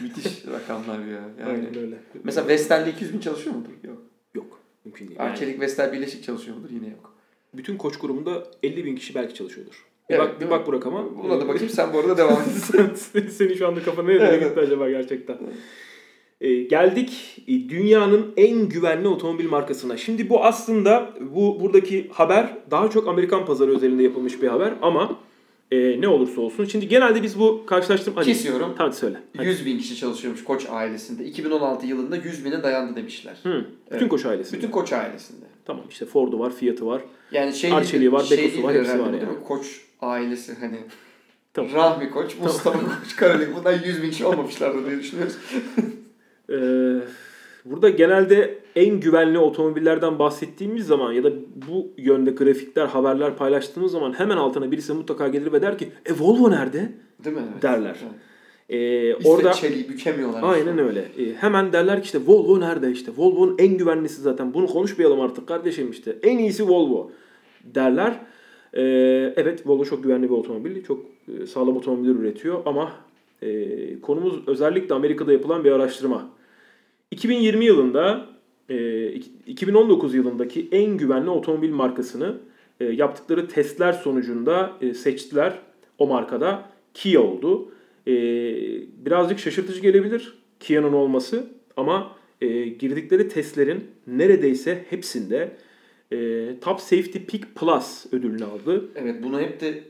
[0.00, 1.06] Müthiş rakamlar ya.
[1.40, 1.50] Yani.
[1.50, 1.96] Aynen öyle.
[2.24, 3.70] Mesela Vestel'de 200 bin çalışıyor mudur?
[3.84, 3.98] Yok.
[4.34, 4.58] Yok.
[4.84, 5.20] Mümkün değil.
[5.20, 6.68] Yani Arçelik Vestel birleşik çalışıyor mudur?
[6.70, 7.11] Yine yok.
[7.54, 9.84] Bütün koç grubunda 50 bin kişi belki çalışıyordur.
[10.10, 11.04] Bir Evet, bak, bir bak bu rakama.
[11.24, 12.48] Buna da bakayım sen bu arada devam et.
[12.96, 14.48] Sen- Senin şu anda kafana nereye Evet.
[14.48, 15.36] gitti acaba gerçekten?
[16.40, 19.96] Ee, geldik e, dünyanın en güvenli otomobil markasına.
[19.96, 25.16] Şimdi bu aslında bu buradaki haber daha çok Amerikan pazarı özelinde yapılmış bir haber ama
[25.70, 26.64] e, ne olursa olsun.
[26.64, 28.20] Şimdi genelde biz bu karşılaştırma...
[28.20, 28.74] Hadi, Kesiyorum.
[28.78, 29.16] Hadi söyle.
[29.36, 29.46] Hadi.
[29.46, 31.24] 100 bin kişi çalışıyormuş Koç ailesinde.
[31.24, 33.36] 2016 yılında 100 bine dayandı demişler.
[33.42, 34.08] Hı, bütün Evet.
[34.08, 34.56] koç ailesi.
[34.56, 35.44] Bütün Koç ailesinde.
[35.64, 37.02] Tamam işte Ford'u var, Fiat'ı var.
[37.32, 39.44] Yani şey Arçelik'i var, şey Beko'su var, hepsi var yani.
[39.48, 40.76] Koç ailesi hani
[41.54, 41.72] Tamam.
[41.74, 43.54] Rahmi Koç, Mustafa Koç, Karolin.
[43.56, 45.36] Bundan 100 bin kişi olmamışlardır diye düşünüyoruz.
[46.50, 46.54] Ee,
[47.64, 51.30] burada genelde en güvenli otomobillerden bahsettiğimiz zaman ya da
[51.68, 56.12] bu yönde grafikler, haberler paylaştığımız zaman hemen altına birisi mutlaka gelir ve der ki e
[56.12, 56.92] Volvo nerede?
[57.24, 57.42] Değil mi?
[57.52, 57.62] Evet.
[57.62, 57.96] Derler.
[58.02, 58.12] Evet.
[58.72, 60.42] Ee, de orada çeliği bükemiyorlar.
[60.42, 61.00] aynen öyle.
[61.00, 63.12] Ee, hemen derler ki işte Volvo nerede işte.
[63.16, 64.54] Volvo'nun en güvenlisi zaten.
[64.54, 66.16] Bunu konuşmayalım artık kardeşim işte.
[66.22, 67.10] En iyisi Volvo
[67.64, 68.20] derler.
[68.74, 68.82] Ee,
[69.36, 70.84] evet Volvo çok güvenli bir otomobil.
[70.84, 72.92] Çok e, sağlam otomobiller üretiyor ama
[73.42, 76.30] e, konumuz özellikle Amerika'da yapılan bir araştırma.
[77.10, 78.26] 2020 yılında
[78.68, 79.06] e,
[79.46, 82.36] 2019 yılındaki en güvenli otomobil markasını
[82.80, 85.58] e, yaptıkları testler sonucunda e, seçtiler.
[85.98, 86.62] O markada
[86.94, 87.68] Kia oldu.
[88.06, 88.12] E,
[89.04, 95.56] birazcık şaşırtıcı gelebilir Kia'nın olması ama e, girdikleri testlerin neredeyse hepsinde
[96.12, 98.88] e, Top Safety Pick Plus ödülünü aldı.
[98.96, 99.82] Evet bunu hep de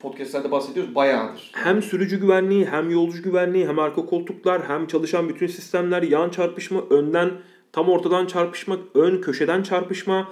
[0.00, 1.50] podcastlerde bahsediyoruz bayağıdır.
[1.54, 6.82] Hem sürücü güvenliği, hem yolcu güvenliği, hem arka koltuklar, hem çalışan bütün sistemler, yan çarpışma,
[6.90, 7.30] önden
[7.72, 10.28] tam ortadan çarpışma, ön köşeden çarpışma,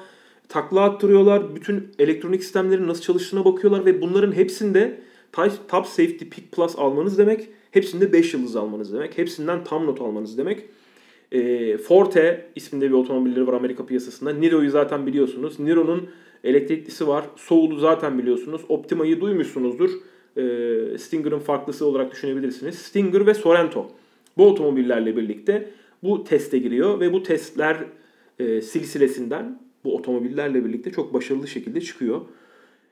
[0.49, 1.57] takla attırıyorlar.
[1.57, 5.01] Bütün elektronik sistemlerin nasıl çalıştığına bakıyorlar ve bunların hepsinde
[5.69, 10.39] Top Safety Pick Plus almanız demek, hepsinde 5 yıldız almanız demek, hepsinden tam not almanız
[10.39, 10.63] demek.
[11.33, 14.33] E, Forte isminde bir otomobilleri var Amerika piyasasında.
[14.33, 15.61] Niro'yu zaten biliyorsunuz.
[15.61, 16.09] Niro'nun
[16.45, 17.25] elektriklisi var.
[17.37, 18.61] Soul'u zaten biliyorsunuz.
[18.69, 19.91] Optima'yı duymuşsunuzdur.
[20.37, 22.75] E, Stinger'ın farklısı olarak düşünebilirsiniz.
[22.79, 23.91] Stinger ve Sorento.
[24.37, 25.71] Bu otomobillerle birlikte
[26.03, 27.77] bu teste giriyor ve bu testler
[28.39, 32.21] e, silsilesinden bu otomobillerle birlikte çok başarılı şekilde çıkıyor.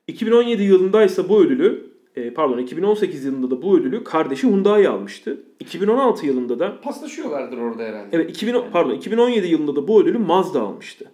[0.09, 1.84] 2017 yılında ise bu ödülü
[2.17, 5.43] e, pardon 2018 yılında da bu ödülü kardeşi Hyundai almıştı.
[5.61, 8.09] 2016 yılında da Paslaşıyorlardır orada herhalde.
[8.13, 11.05] Evet 2000 pardon 2017 yılında da bu ödülü Mazda almıştı.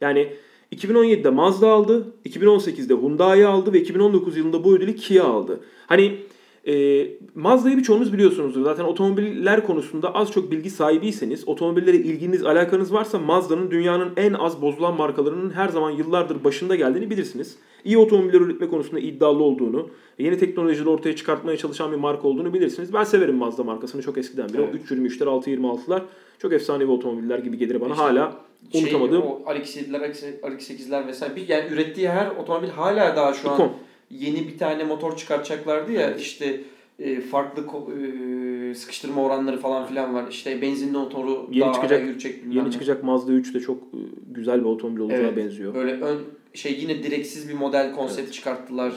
[0.00, 0.28] Yani
[0.72, 5.60] 2017'de Mazda aldı, 2018'de Hyundai aldı ve 2019 yılında bu ödülü Kia aldı.
[5.86, 6.18] Hani
[6.66, 8.64] e, Mazda'yı birçoğunuz biliyorsunuzdur.
[8.64, 14.62] Zaten otomobiller konusunda az çok bilgi sahibiyseniz, otomobillere ilginiz, alakanız varsa Mazda'nın dünyanın en az
[14.62, 17.56] bozulan markalarının her zaman yıllardır başında geldiğini bilirsiniz.
[17.84, 22.94] İyi otomobiller üretme konusunda iddialı olduğunu, yeni teknolojileri ortaya çıkartmaya çalışan bir marka olduğunu bilirsiniz.
[22.94, 24.62] Ben severim Mazda markasını çok eskiden beri.
[24.62, 24.74] Evet.
[24.90, 26.02] O 323'ler, 626'lar
[26.38, 27.92] çok efsanevi otomobiller gibi gelir bana.
[27.92, 28.32] İşte Hala
[28.72, 31.36] Şey, unutamadığım o RX-7'ler, RX-8'ler vesaire.
[31.36, 33.72] Bir, yani ürettiği her otomobil hala daha şu an ikon.
[34.12, 36.60] Yeni bir tane motor çıkartacaklardı ya işte
[36.98, 40.24] e, farklı e, sıkıştırma oranları falan filan var.
[40.30, 42.70] İşte benzinli motoru Yeni daha çıkacak- yürüyecek Yeni ne.
[42.70, 43.98] çıkacak Mazda 3 de çok e,
[44.30, 45.36] güzel bir otomobil olacağı Evet.
[45.36, 45.74] benziyor.
[45.74, 46.18] Böyle ön
[46.54, 48.92] şey yine direksiz bir model konsept çıkarttılar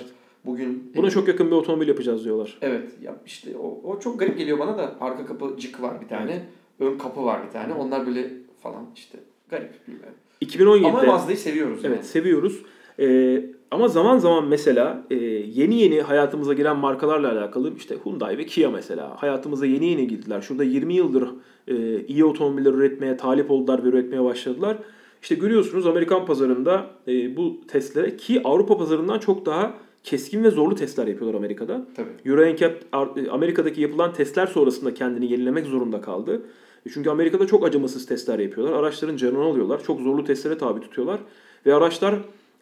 [0.45, 0.91] bugün.
[0.95, 2.57] Buna E, çok yakın bir otomobil yapacağız diyorlar.
[2.61, 6.45] Evet ya işte o, o çok garip geliyor bana da arka kapıcık var bir tane.
[6.79, 7.73] Ön kapı var bir tane.
[7.73, 8.29] Onlar böyle
[8.63, 9.17] falan işte
[9.49, 10.13] garip bilmiyorum.
[10.41, 12.05] 2017'de Ama Mazda'yı seviyoruz evet yani.
[12.05, 12.61] seviyoruz.
[12.99, 18.45] Ee, ama zaman zaman mesela e, yeni yeni hayatımıza giren markalarla alakalı işte Hyundai ve
[18.45, 20.41] Kia mesela hayatımıza yeni yeni girdiler.
[20.41, 21.29] Şurada 20 yıldır
[21.67, 24.77] e, iyi otomobiller üretmeye talip oldular ve üretmeye başladılar.
[25.21, 30.75] İşte görüyorsunuz Amerikan pazarında e, bu testlere ki Avrupa pazarından çok daha keskin ve zorlu
[30.75, 31.85] testler yapıyorlar Amerika'da.
[31.95, 32.09] Tabii.
[32.31, 36.41] Euro NCAP e, Amerika'daki yapılan testler sonrasında kendini yenilemek zorunda kaldı.
[36.85, 38.73] E, Çünkü Amerika'da çok acımasız testler yapıyorlar.
[38.79, 39.83] Araçların canını alıyorlar.
[39.83, 41.19] Çok zorlu testlere tabi tutuyorlar.
[41.65, 42.15] Ve araçlar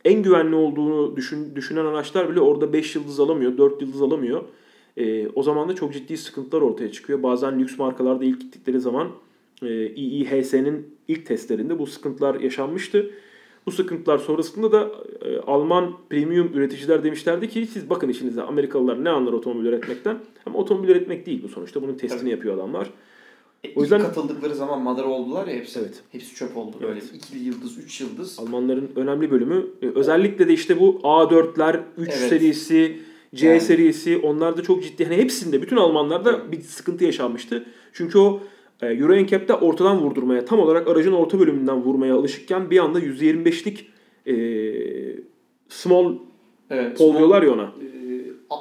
[0.06, 4.44] en güvenli olduğunu düşün, düşünen araçlar bile orada 5 yıldız alamıyor, 4 yıldız alamıyor.
[4.98, 7.24] E, o zaman da çok ciddi sıkıntılar ortaya çıkıyor.
[7.24, 9.08] Bazen lüks markalarda ilk gittikleri zaman
[9.62, 13.10] e, İİHS'nin ilk testlerinde bu sıkıntılar yaşanmıştı.
[13.66, 19.10] Bu sıkıntılar sonrasında da e, Alman premium üreticiler demişlerdi ki siz bakın işinize Amerikalılar ne
[19.10, 20.18] anlar otomobil üretmekten.
[20.46, 21.82] Ama otomobil üretmek değil bu sonuçta.
[21.82, 22.30] Bunun testini Tabii.
[22.30, 22.90] yapıyor adamlar.
[23.64, 25.80] E, O yüzden- katıldıkları zaman madara oldular ya hepsi.
[25.80, 26.04] Evet.
[26.12, 26.92] Hepsi çöp oldu böyle.
[26.94, 27.04] Evet.
[27.14, 28.40] İkili yıldız, üç yıldız.
[28.40, 32.18] Almanların önemli bölümü e, özellikle de işte bu A4'ler, 3 Evet.
[32.30, 32.98] serisi,
[33.36, 33.62] C Yani.
[33.62, 35.06] serisi onlarda çok ciddi.
[35.06, 36.52] Hani hepsinde bütün Almanlarda Evet.
[36.52, 37.66] bir sıkıntı yaşanmıştı.
[37.94, 38.40] Çünkü o
[38.82, 43.90] e, Euro NCAP'te ortadan vurdurmaya, tam olarak aracın orta bölümünden vurmaya alışıkken bir anda %25'lik
[44.28, 44.36] e,
[45.70, 46.16] small
[46.70, 46.98] Evet.
[46.98, 47.64] pole small- diyorlar ya ona.
[47.64, 48.03] e,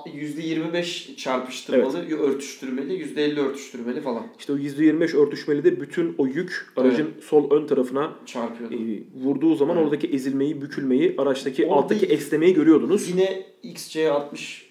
[0.07, 7.09] %25 çarpıştırmalı, örtüştürmeli, %50 örtüştürmeli falan İşte o %25 örtüşmeli de bütün o yük aracın
[7.23, 8.75] sol ön tarafına çarpıyordu.
[8.75, 9.87] e, vurduğu zaman Evet.
[9.87, 13.09] oradaki ezilmeyi, bükülmeyi, araçtaki Orada- alttaki esnemeyi görüyordunuz.
[13.09, 14.63] Yine XC60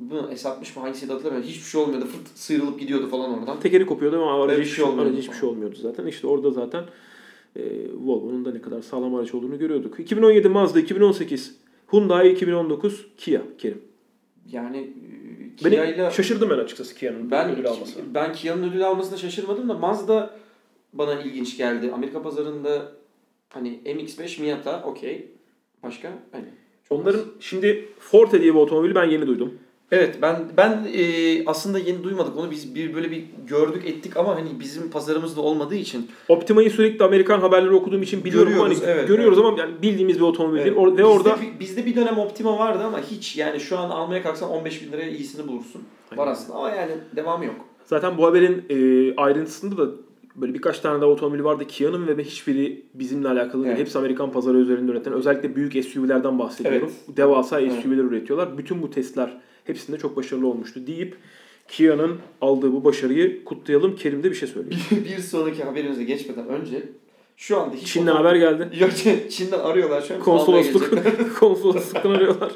[0.00, 1.50] bu S60 mı hangisiydi hatırlamıyorum.
[1.50, 2.04] Hiçbir şey olmuyordu.
[2.06, 3.60] Fırt sıyrılıp gidiyordu falan oradan.
[3.60, 6.06] Tekeri kopuyordu ama aracı bir hiçbir, şey olmuyordu aracı hiçbir şey olmuyordu zaten.
[6.06, 6.84] İşte orada zaten
[7.56, 7.62] e,
[8.04, 10.00] Volvo'nun da ne kadar sağlam araç olduğunu görüyorduk.
[10.00, 11.54] 2017 Mazda, 2018
[11.92, 13.82] Hyundai, 2019 Kia Kerim.
[14.52, 18.04] Yani e, Beni Kia'yla şaşırdım ben açıkçası Kia'nın ben ödül almasına.
[18.14, 20.30] ben Kia'nın ödül almasına şaşırmadım da Mazda
[20.92, 21.90] bana ilginç geldi.
[21.94, 23.00] Amerika pazarında
[23.50, 25.30] Hani MX-5 Miata okey.
[25.82, 26.12] Başka?
[26.32, 26.44] Hani.
[26.90, 29.58] Onların şimdi Forte diye bir otomobili ben yeni duydum.
[29.92, 34.36] Evet ben ben e, aslında yeni duymadık onu biz bir böyle bir gördük ettik ama
[34.36, 39.08] hani bizim pazarımızda olmadığı için Optima'yı sürekli Amerikan haberleri okuduğum için biliyorum Görüyoruz, hani evet,
[39.08, 40.58] görüyoruz ama yani bildiğimiz bir otomobil.
[40.58, 40.76] Evet.
[40.76, 44.22] Or- ve bizde, orada bizde bir dönem Optima vardı ama hiç yani şu an almaya
[44.22, 45.82] kalksan 15 bin liraya iyisini bulursun.
[46.12, 46.32] Var Aynen.
[46.32, 47.56] aslında ama yani devamı yok.
[47.84, 48.76] zaten bu haberin e,
[49.16, 49.90] ayrıntısında da
[50.36, 51.64] böyle birkaç tane daha otomobil vardı.
[51.68, 53.74] Kia'nın ve hiçbiri bizimle alakalı değil.
[53.74, 53.80] Evet.
[53.80, 55.12] Hepsi Amerikan pazarı üzerinde üreten.
[55.12, 56.92] Özellikle büyük SUV'lerden bahsediyorum.
[57.16, 57.72] Devasa Evet.
[57.82, 58.58] SUV'ler üretiyorlar.
[58.58, 61.16] Bütün bu testler hepsinde çok başarılı olmuştu deyip
[61.68, 63.96] Kia'nın aldığı bu başarıyı kutlayalım.
[63.96, 64.82] Kerim de bir şey söyleyeyim.
[64.90, 66.82] bir sonraki haberimize geçmeden önce
[67.36, 68.68] şu anda hiç Çin'den otom- haber geldi.
[68.80, 68.90] Yok
[69.30, 70.20] Çin'den arıyorlar şu an.
[70.20, 70.90] Konsolosluk,
[71.38, 72.52] konsolosluktan arıyorlar.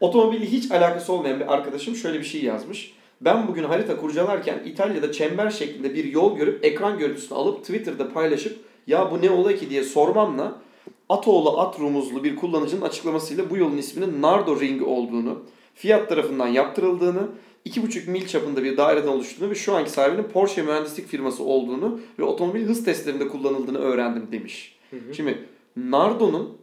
[0.00, 2.94] Otomobili hiç alakası olmayan bir arkadaşım şöyle bir şey yazmış.
[3.20, 8.58] Ben bugün harita kurcalarken İtalya'da çember şeklinde bir yol görüp ekran görüntüsünü alıp Twitter'da paylaşıp
[8.86, 10.62] ya bu ne ola ki diye sormamla
[11.08, 15.42] Atoğlu at rumuzlu bir kullanıcının açıklamasıyla bu yolun isminin Nardo Ring olduğunu,
[15.82, 17.28] Fiat tarafından yaptırıldığını,
[17.66, 22.22] 2,5 mil çapında bir daireden oluştuğunu ve şu anki sahibinin Porsche mühendislik firması olduğunu ve
[22.22, 24.78] otomobil hız testlerinde kullanıldığını öğrendim demiş.
[25.12, 25.38] Şimdi
[25.76, 26.58] Nardo'nun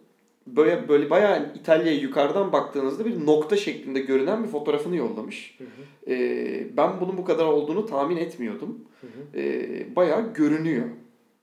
[0.47, 5.57] böyle böyle bayağı İtalya'ya yukarıdan baktığınızda bir nokta şeklinde görünen bir fotoğrafını yollamış.
[6.07, 8.79] Ee, ben bunun bu kadar olduğunu tahmin etmiyordum.
[9.35, 10.85] Ee, bayağı görünüyor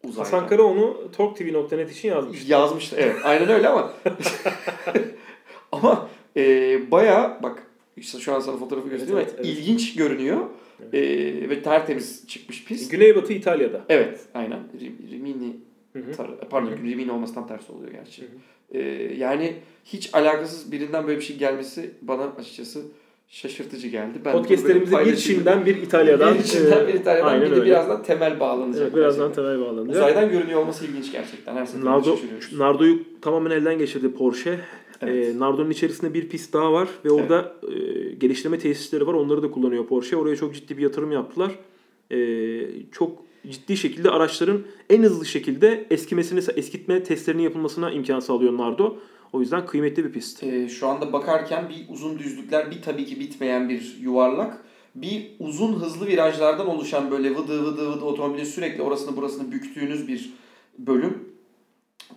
[0.05, 0.21] uzayda.
[0.21, 2.49] Hasan Kara onu TalkTV.net için yazmış.
[2.49, 3.93] Yazmıştı evet aynen öyle ama
[5.73, 7.66] ama e, bayağı bak
[7.97, 9.59] işte şu an sana fotoğrafı göstereyim evet, evet, evet.
[9.59, 10.41] ilginç görünüyor
[10.93, 11.01] E,
[11.51, 12.91] ve tertemiz çıkmış pist.
[12.91, 13.81] Güneybatı İtalya'da.
[13.89, 15.57] Evet aynen Rim- Rimini
[15.97, 18.23] tar- pardon Rimini olması tam tersi oluyor gerçi.
[18.23, 18.27] Hı
[18.71, 18.81] E,
[19.19, 22.83] yani hiç alakasız birinden böyle bir şey gelmesi bana açıkçası
[23.29, 24.19] şaşırtıcı geldi.
[24.25, 25.17] Ben böyle bir.
[25.17, 26.39] Çin'den bir İtalya'dan.
[26.39, 27.67] bir Çin'den bir e, İtalya'dan aynen bir de öyle.
[27.67, 28.83] birazdan temel bağlanacak.
[28.83, 29.45] Evet, birazdan gerçekten.
[29.45, 29.97] temel bağlanacak.
[29.97, 31.57] Uzaydan görünüyor olması ilginç gerçekten.
[31.57, 32.19] Her Nardo.
[32.53, 34.59] Nardo'yu tamamen elden geçirdi Porsche.
[35.03, 35.35] Evet.
[35.35, 37.75] Ee, Nardo'nun içerisinde bir pist daha var ve orada e,
[38.15, 39.15] geliştirme tesisleri var.
[39.15, 40.17] Onları da kullanıyor Porsche.
[40.17, 41.59] Oraya çok ciddi bir yatırım yaptılar.
[42.11, 42.19] E,
[42.93, 48.97] çok ciddi şekilde araçların en hızlı şekilde eskimesini, eskitme testlerinin yapılmasına imkan sağlıyor Nardo.
[49.33, 50.43] O yüzden kıymetli bir pist.
[50.43, 55.73] Ee, şu anda bakarken bir uzun düzlükler, bir tabii ki bitmeyen bir yuvarlak, bir uzun
[55.73, 60.33] hızlı virajlardan oluşan böyle vıdı vıdı vıdı otomobilin sürekli orasını burasını büktüğünüz bir
[60.79, 61.36] bölüm.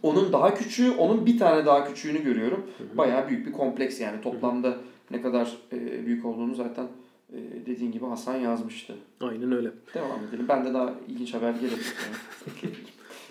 [0.03, 2.63] Onun daha küçüğü, onun bir tane daha küçüğünü görüyorum.
[2.93, 4.21] Bayağı büyük bir kompleks yani.
[4.21, 4.77] Toplamda
[5.11, 6.87] ne kadar e, büyük olduğunu zaten
[7.33, 8.93] e, dediğin gibi Hasan yazmıştı.
[9.21, 9.71] Aynen öyle.
[9.93, 10.45] Devam edelim.
[10.49, 11.79] Ben de daha ilginç haber gelir.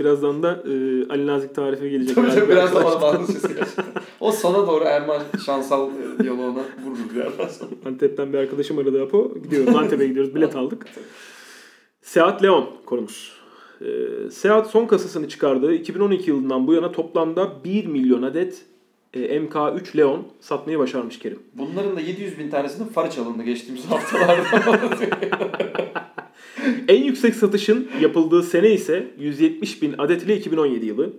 [0.00, 0.72] Birazdan da e,
[1.08, 2.14] Ali Nazik tarife gelecek.
[2.14, 3.18] Tabii tabii biraz da bağlı.
[4.20, 7.70] O sona doğru Erman Şansal e, diyaloğuna vururuz bir yerden sonra.
[7.86, 9.34] Antep'ten bir arkadaşım aradı Apo.
[9.42, 9.76] Gidiyoruz.
[9.76, 10.34] Antep'e gidiyoruz.
[10.34, 10.86] Bilet aldık.
[12.02, 13.37] Seat Leon konumuz.
[13.80, 18.62] Ee, Seat son kasasını çıkardığı 2012 yılından bu yana toplamda 1 milyon adet
[19.14, 21.38] e, MK3 Leon satmayı başarmış Kerim.
[21.54, 24.42] Bunların da 700 bin tanesinin farı çalındı geçtiğimiz haftalarda.
[26.88, 31.12] En yüksek satışın yapıldığı sene ise 170 bin adet ile 2017 yılı.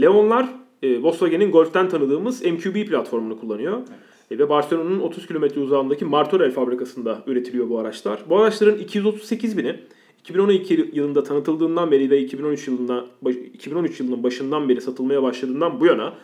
[0.00, 0.48] Leonlar
[0.82, 3.78] e, Volkswagen'in Golf'ten tanıdığımız MQB platformunu kullanıyor.
[4.30, 8.20] E, ve Barcelona'nın 30 kilometre uzağındaki Martorell fabrikasında üretiliyor bu araçlar.
[8.28, 9.76] Bu araçların 238 bini
[10.28, 13.06] 2012 yılında tanıtıldığından beri ve 2013 yılında
[13.54, 16.14] 2013 yılının başından beri satılmaya başladığından bu yana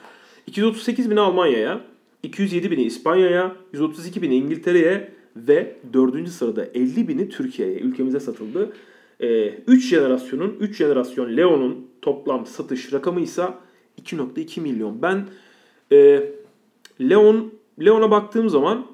[0.47, 1.81] 238 bini Almanya'ya,
[2.23, 6.29] 207 bini İspanya'ya, 132 bini İngiltere'ye ve 4.
[6.29, 8.73] sırada 50 bini Türkiye'ye, ülkemize satıldı.
[9.67, 13.49] 3 jenerasyonun, 3 jenerasyon Leon'un toplam satış rakamı ise
[14.03, 15.03] 2.2 milyon.
[15.03, 15.27] Ben
[15.93, 16.31] e,
[17.01, 17.53] Leon
[17.85, 18.87] Leon'a baktığım zaman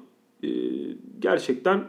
[0.43, 0.49] e,
[1.19, 1.83] gerçekten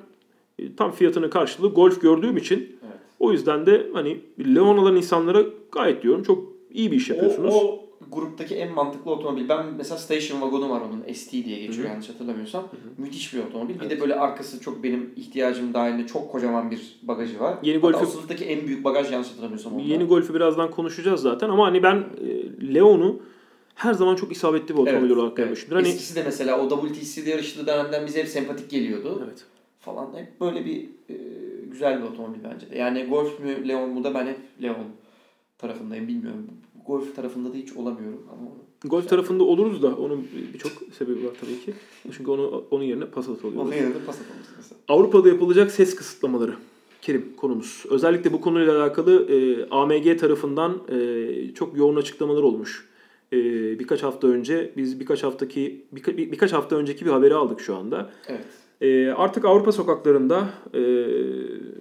[0.59, 2.77] e, tam fiyatını karşılığı Golf gördüğüm için.
[3.23, 4.21] O yüzden de hani
[4.55, 5.43] Leon alan insanlara
[5.73, 7.55] gayet diyorum çok iyi bir iş o, yapıyorsunuz.
[7.55, 7.81] o
[8.13, 9.49] gruptaki en mantıklı otomobil.
[9.49, 12.69] Ben mesela Station Wagon'u var onun ST diye geçiyor yanlış hatırlamıyorsam.
[12.99, 13.81] Müthiş bir otomobil.
[13.81, 17.59] Bir de böyle arkası çok benim ihtiyacım dahilinde çok kocaman bir bagajı var.
[17.63, 19.83] Yeni Hatta Golf'ü- o sınıftaki en büyük bagaj yanlış hatırlamıyorsam onda.
[19.85, 23.21] Yeni Golf'ü birazdan konuşacağız zaten ama hani ben e, Leon'u
[23.75, 25.37] her zaman çok isabetli bir otomobil Evet, olarak evet.
[25.37, 25.77] görmüşümdür.
[25.77, 29.23] Hani Eskisi de mesela o WTC'de yarıştığı dönemden bize hep sempatik geliyordu.
[29.27, 29.45] evet.
[29.79, 30.11] Falan.
[30.17, 31.15] Hep böyle bir e,
[31.73, 32.79] güzel bir otomobil bence de.
[32.79, 34.77] Yani Golf mü Leon mu da ben hep Leon
[35.59, 36.47] tarafındayım bilmiyorum.
[36.87, 38.51] Golf tarafında da hiç olamıyorum ama
[38.85, 41.73] Golf tarafında oluruz da onun birçok sebebi var tabii ki.
[42.17, 43.63] Çünkü onu onun yerine Passat oluyor.
[43.63, 44.79] onun yerine pas atılmış mesela.
[44.89, 46.55] Avrupa'da yapılacak ses kısıtlamaları.
[47.03, 47.85] Kerim konumuz.
[47.91, 52.89] Özellikle bu konuyla alakalı e, AMG tarafından e, çok yoğun açıklamalar olmuş.
[53.33, 53.39] E,
[53.79, 57.77] birkaç hafta önce biz birkaç haftaki birka, bir- birkaç hafta önceki bir haberi aldık şu
[57.77, 58.11] anda.
[58.29, 58.45] Evet.
[58.83, 60.79] E, artık Avrupa sokaklarında e,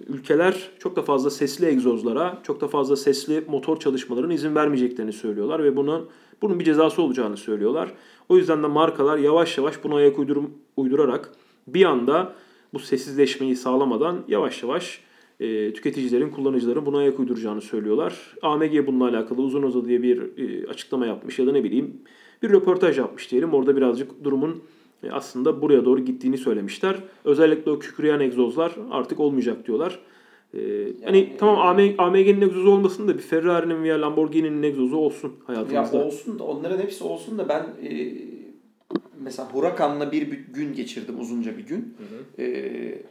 [0.08, 5.64] ülkeler çok da fazla sesli egzozlara, çok da fazla sesli motor çalışmalarına izin vermeyeceklerini söylüyorlar
[5.64, 6.08] ve bunun
[6.42, 7.92] bunun bir cezası olacağını söylüyorlar.
[8.28, 10.36] O yüzden de markalar yavaş yavaş buna ayak uydur,
[10.76, 11.32] uydurarak
[11.66, 12.34] bir anda
[12.74, 15.00] bu sessizleşmeyi sağlamadan yavaş yavaş
[15.40, 18.34] e, tüketicilerin, kullanıcıların buna ayak uyduracağını söylüyorlar.
[18.42, 21.94] AMG bununla alakalı uzun uzadı diye bir e, açıklama yapmış ya da ne bileyim
[22.42, 23.54] bir röportaj yapmış diyelim.
[23.54, 24.62] Orada birazcık durumun
[25.10, 26.96] aslında buraya doğru gittiğini söylemişler.
[27.24, 29.98] Özellikle o kükreyen egzozlar artık olmayacak diyorlar.
[30.54, 31.58] Ee, yani, hani tamam
[31.98, 35.96] AMG'nin egzozu olmasın da bir Ferrari'nin veya Lamborghini'nin egzozu olsun hayatımızda.
[35.96, 38.14] Ya olsun da onların hepsi olsun da ben e,
[39.20, 41.96] mesela Huracan'la bir, bir gün geçirdim uzunca bir gün.
[41.98, 42.42] Hı hı.
[42.42, 43.02] E,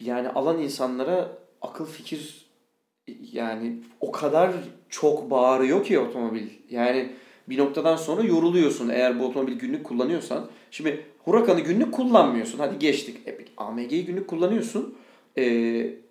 [0.00, 2.48] yani alan insanlara akıl fikir
[3.32, 4.52] yani o kadar
[4.88, 6.46] çok bağırıyor ki otomobil.
[6.70, 7.12] Yani
[7.50, 10.46] bir noktadan sonra yoruluyorsun eğer bu otomobil günlük kullanıyorsan.
[10.70, 12.58] Şimdi Huracan'ı günlük kullanmıyorsun.
[12.58, 13.16] Hadi geçtik.
[13.26, 14.94] E, AMG'yi günlük kullanıyorsun.
[15.38, 15.42] E,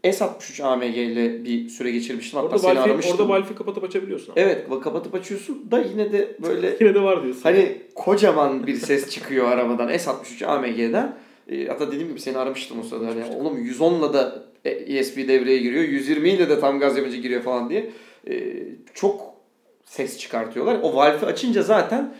[0.04, 2.40] S63 AMG ile bir süre geçirmiştim.
[2.40, 3.14] Hatta orada seni valfi, aramıştım.
[3.20, 4.34] Orada valfi kapatıp açabiliyorsun.
[4.34, 4.42] Ama.
[4.42, 6.78] Evet kapatıp açıyorsun da yine de böyle...
[6.80, 7.42] yine de var diyorsun.
[7.44, 11.16] Hani kocaman bir ses çıkıyor arabadan S63 AMG'den.
[11.52, 13.08] E, hatta dediğim gibi seni aramıştım o sırada.
[13.08, 15.84] Hani, oğlum 110'la da ESP devreye giriyor.
[15.84, 17.90] 120 ile de tam gaz yapınca giriyor falan diye.
[18.30, 18.54] E,
[18.94, 19.27] çok
[19.88, 20.80] ses çıkartıyorlar.
[20.84, 22.14] O valfi açınca zaten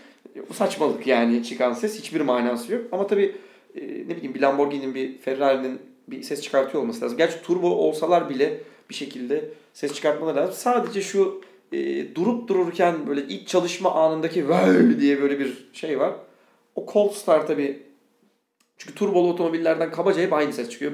[0.54, 2.82] saçmalık yani çıkan ses hiçbir manası yok.
[2.92, 3.36] Ama tabii
[3.76, 7.18] e, ne bileyim bir Lamborghini'nin bir Ferrari'nin bir ses çıkartıyor olması lazım.
[7.18, 10.56] Gerçi turbo olsalar bile bir şekilde ses çıkartmaları lazım.
[10.58, 11.42] Sadece şu
[11.72, 16.14] e, durup dururken böyle ilk çalışma anındaki vay diye böyle bir şey var.
[16.76, 17.76] O cold start'a bir
[18.78, 20.92] çünkü turbolu otomobillerden kabaca hep aynı ses çıkıyor.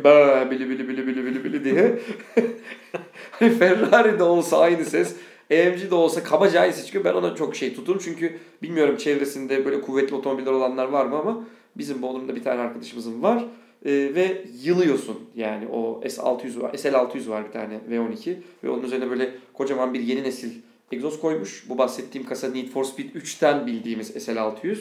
[0.52, 2.00] Bili bili bili bili bili bili diye.
[3.32, 5.16] hani Ferrari'de olsa aynı ses.
[5.54, 7.04] AMG de olsa kabaca çıkıyor.
[7.06, 8.02] Ben ona çok şey tuturum.
[8.04, 11.44] Çünkü bilmiyorum çevresinde böyle kuvvetli otomobiller olanlar var mı ama
[11.76, 13.46] bizim Bodrum'da bir tane arkadaşımızın var.
[13.86, 16.74] Ee, ve yılıyorsun yani o S600 var.
[16.74, 20.52] SL600 var bir tane V12 ve onun üzerine böyle kocaman bir yeni nesil
[20.92, 21.66] egzoz koymuş.
[21.70, 24.78] Bu bahsettiğim kasa Need for Speed 3'ten bildiğimiz SL600.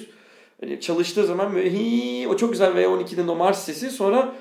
[0.60, 4.34] Hani çalıştığı zaman böyle hii, o çok güzel V12'nin o marş sesi sonra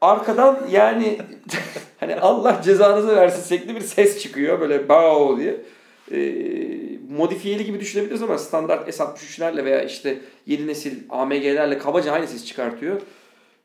[0.00, 1.18] arkadan yani
[2.00, 5.60] hani Allah cezanızı versin şekli bir ses çıkıyor böyle bao diye.
[6.12, 12.46] Ee, modifiyeli gibi düşünebiliriz ama standart S63'lerle veya işte yeni nesil AMG'lerle kabaca aynı ses
[12.46, 13.00] çıkartıyor.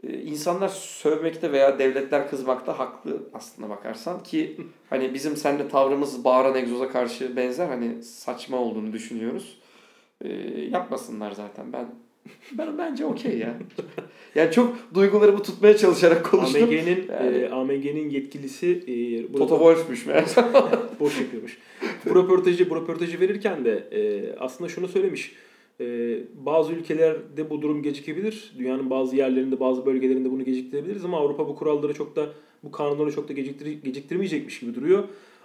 [0.07, 4.57] Ee, insanlar sövmekte veya devletler kızmakta haklı aslında bakarsan ki
[4.89, 9.59] hani bizim seninle tavrımız bağıran egzoza karşı benzer hani saçma olduğunu düşünüyoruz.
[10.21, 10.29] Ee,
[10.71, 11.85] yapmasınlar zaten ben
[12.51, 13.57] ben bence okey ya.
[14.35, 16.63] yani çok duygularımı tutmaya çalışarak konuştum.
[16.63, 17.37] AMG'nin yani.
[17.37, 20.43] e, AMG'nin yetkilisi e, Toto Wolff'muş meğerse.
[20.99, 21.57] boş yapıyormuş.
[22.09, 25.35] bu röportajı bu röportajı verirken de e, aslında şunu söylemiş.
[25.81, 28.53] E, bazı ülkelerde bu durum gecikebilir.
[28.57, 32.29] Dünyanın bazı yerlerinde, bazı bölgelerinde bunu geciktirebiliriz ama Avrupa bu kuralları çok da
[32.63, 35.03] bu kanunları çok da geciktir geciktirmeyecekmiş gibi duruyor.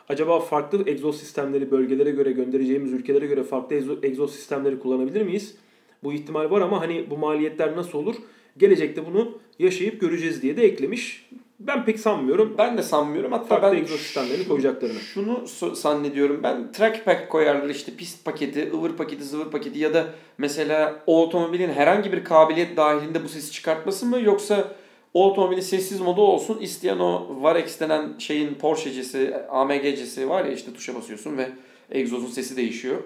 [0.08, 5.56] Acaba farklı egzoz sistemleri bölgelere göre göndereceğimiz ülkelere göre farklı egzoz sistemleri kullanabilir miyiz?
[6.05, 8.14] Bu ihtimal var ama hani bu maliyetler nasıl olur?
[8.57, 11.28] Gelecekte bunu yaşayıp göreceğiz diye de eklemiş.
[11.61, 12.55] Ben pek sanmıyorum.
[12.59, 13.32] Ben de sanmıyorum.
[13.32, 14.99] Hatta Farklı ben sistemlerini koyacaklarını.
[14.99, 15.44] Şunu
[15.74, 16.72] zannediyorum ben.
[16.72, 20.07] Track pack koyarlar işte pist paketi, ıvır paketi, zıvır paketi ya da
[20.38, 24.74] mesela o otomobilin herhangi bir kabiliyet dahilinde bu sesi çıkartması mı yoksa
[25.14, 26.59] o otomobilin sessiz modu olsun.
[26.61, 31.49] isteyen o Varex denen şeyin Porsche'cisi, AMG'cisi var ya işte tuşa basıyorsun ve
[31.90, 32.96] egzozun sesi değişiyor.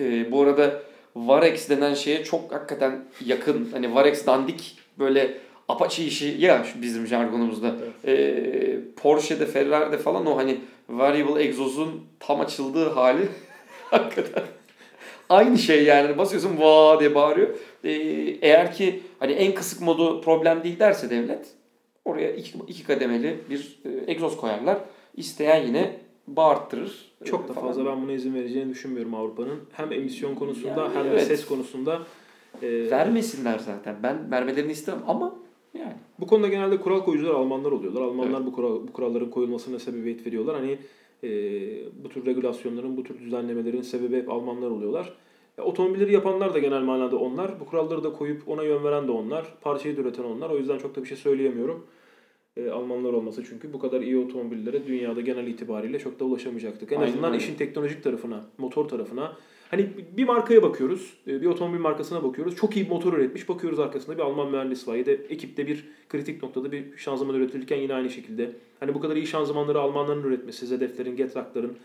[0.00, 0.82] Ee, bu arada
[1.16, 3.68] Varex denen şeye çok hakikaten yakın.
[3.72, 5.38] Hani Varex dandik böyle
[5.68, 7.74] Apache işi ya bizim jargonumuzda.
[8.04, 8.18] Evet.
[8.18, 10.58] Ee, Porsche'de, Ferrari'de falan o hani
[10.88, 13.28] variable egzozun tam açıldığı hali
[13.90, 14.42] hakikaten
[15.28, 16.18] aynı şey yani.
[16.18, 17.48] Basıyorsun va diye bağırıyor.
[17.84, 17.90] Ee,
[18.42, 21.46] eğer ki hani en kısık modu problem değil derse devlet
[22.04, 24.78] oraya iki, iki kademeli bir e, egzoz koyarlar.
[25.16, 25.96] İsteyen yine
[26.26, 27.05] bağırttırır.
[27.24, 27.66] Çok da falan.
[27.66, 29.60] fazla ben buna izin vereceğini düşünmüyorum Avrupa'nın.
[29.72, 31.20] Hem emisyon konusunda yani, hem evet.
[31.20, 32.02] de ses konusunda.
[32.62, 33.96] E, Vermesinler zaten.
[34.02, 35.36] Ben vermelerini istemem ama
[35.74, 35.92] yani.
[36.20, 38.02] Bu konuda genelde kural koyucular Almanlar oluyorlar.
[38.02, 38.46] Almanlar evet.
[38.46, 40.56] bu, kural, bu kuralların koyulmasına sebebiyet veriyorlar.
[40.56, 40.78] Hani
[41.24, 41.28] e,
[42.04, 45.12] bu tür regülasyonların, bu tür düzenlemelerin sebebi hep Almanlar oluyorlar.
[45.58, 47.60] E, otomobilleri yapanlar da genel manada onlar.
[47.60, 49.54] Bu kuralları da koyup ona yön veren de onlar.
[49.60, 50.50] Parçayı da üreten onlar.
[50.50, 51.86] O yüzden çok da bir şey söyleyemiyorum
[52.56, 56.92] e, Almanlar olması çünkü bu kadar iyi otomobillere dünyada genel itibariyle çok da ulaşamayacaktık.
[56.92, 57.42] En Aynen azından öyle.
[57.44, 59.36] işin teknolojik tarafına, motor tarafına.
[59.70, 62.56] Hani bir markaya bakıyoruz, e, bir otomobil markasına bakıyoruz.
[62.56, 63.48] Çok iyi bir motor üretmiş.
[63.48, 67.76] Bakıyoruz arkasında bir Alman mühendis var ya da ekipte bir kritik noktada bir şanzıman üretilirken
[67.76, 68.50] yine aynı şekilde.
[68.80, 71.76] Hani bu kadar iyi şanzımanları Almanların üretmesi, Zedef'lerin, Getrag'ların,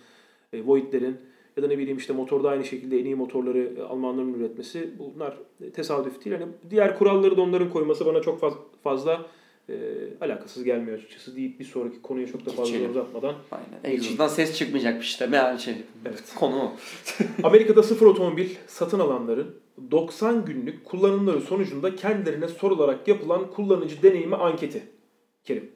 [0.53, 1.15] e, Voigt'lerin
[1.57, 5.37] ya da ne bileyim işte motorda aynı şekilde en iyi motorları e, Almanların üretmesi bunlar
[5.73, 6.35] tesadüf değil.
[6.35, 9.25] Hani diğer kuralları da onların koyması bana çok faz- fazla
[9.71, 12.91] e, alakasız gelmiyor açıkçası deyip bir sonraki konuya çok da fazla Geçelim.
[12.91, 13.35] uzatmadan.
[13.51, 13.95] Aynen.
[13.95, 15.27] Egzozdan ses çıkmayacakmış işte.
[15.27, 15.75] Meğer şey.
[16.05, 16.23] Evet.
[16.35, 16.73] Konu o.
[17.43, 19.55] Amerika'da sıfır otomobil satın alanların
[19.91, 24.83] 90 günlük kullanımları sonucunda kendilerine sorularak yapılan kullanıcı deneyimi anketi.
[25.43, 25.71] Kerim.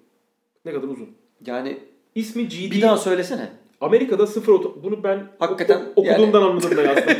[0.66, 1.10] Ne kadar uzun.
[1.46, 1.78] Yani
[2.16, 2.72] İsmi GD.
[2.72, 3.50] bir daha söylesene.
[3.82, 4.84] Amerika'da sıfır oto...
[4.84, 7.04] Bunu ben Hakikaten okuduğumdan anladım da yazdım.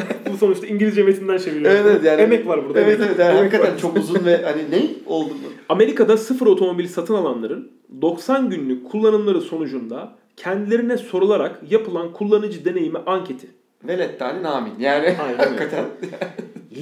[0.40, 2.20] sonuçta İngilizce metinden çeviriyorum.
[2.20, 2.80] Emek var burada.
[2.80, 3.78] Evet evet yani Emek hakikaten var.
[3.80, 5.40] çok uzun ve hani ne oldu mu?
[5.68, 7.70] Amerika'da sıfır otomobil satın alanların
[8.02, 13.46] 90 günlük kullanımları sonucunda kendilerine sorularak yapılan kullanıcı deneyimi anketi.
[13.84, 14.72] Velet tali namin.
[14.78, 15.84] Yani Aynen hakikaten.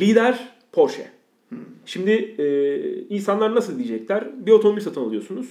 [0.00, 1.06] Lider Porsche.
[1.86, 2.44] Şimdi e,
[3.14, 4.46] insanlar nasıl diyecekler?
[4.46, 5.46] Bir otomobil satın alıyorsunuz.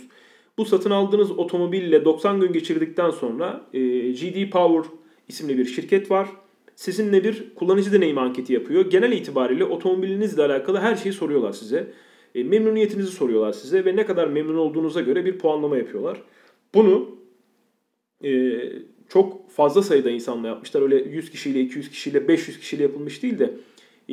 [0.58, 3.80] Bu satın aldığınız otomobille 90 gün geçirdikten sonra e,
[4.12, 4.92] GD Power
[5.28, 6.28] isimli bir şirket var.
[6.78, 8.90] Sizinle bir kullanıcı deneyimi anketi yapıyor.
[8.90, 11.88] Genel itibariyle otomobilinizle alakalı her şeyi soruyorlar size.
[12.36, 16.22] E, memnuniyetinizi soruyorlar size ve ne kadar memnun olduğunuza göre bir puanlama yapıyorlar.
[16.74, 17.16] Bunu
[18.24, 18.60] e,
[19.10, 20.82] çok fazla sayıda insanla yapmışlar.
[20.82, 23.54] Öyle 100 kişiyle, 200 kişiyle, 500 kişiyle yapılmış değil de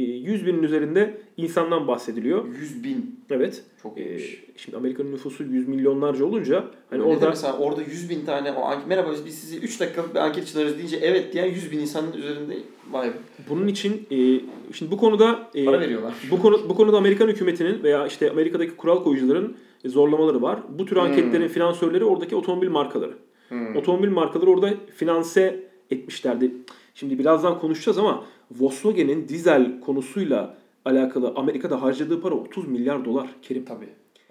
[0.01, 2.45] 100 binin üzerinde insandan bahsediliyor.
[2.61, 3.21] 100 bin.
[3.31, 3.65] Evet.
[3.83, 4.45] Çok E, iyiymiş.
[4.57, 8.63] şimdi Amerika'nın nüfusu 100 milyonlarca olunca hani Öyle orada mesela orada 100 bin tane o
[8.65, 11.79] anket, merhaba biz- sizi 3 dakikalık bir anket için arıyoruz deyince evet diyen 100 bin
[11.79, 12.57] insanın üzerinde
[12.91, 13.13] vay be.
[13.51, 14.41] bunun için e,
[14.73, 16.15] şimdi bu konuda e, Para veriyorlar.
[16.31, 20.59] bu konu bu konuda Amerikan hükümetinin veya işte Amerika'daki kural koyucuların zorlamaları var.
[20.79, 21.03] Bu tür Hmm.
[21.03, 23.15] anketlerin finansörleri oradaki otomobil markaları.
[23.49, 23.77] Hmm.
[23.77, 26.51] Otomobil markaları orada finanse etmişlerdi.
[26.95, 28.25] Şimdi birazdan konuşacağız ama
[28.59, 33.65] Volkswagen'in dizel konusuyla alakalı Amerika'da harcadığı para 30 milyar dolar Kerim.
[33.65, 33.89] Tabii.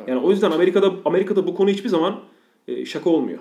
[0.07, 2.19] Yani o yüzden Amerika'da Amerika'da bu konu hiçbir zaman
[2.67, 3.39] e, şaka olmuyor.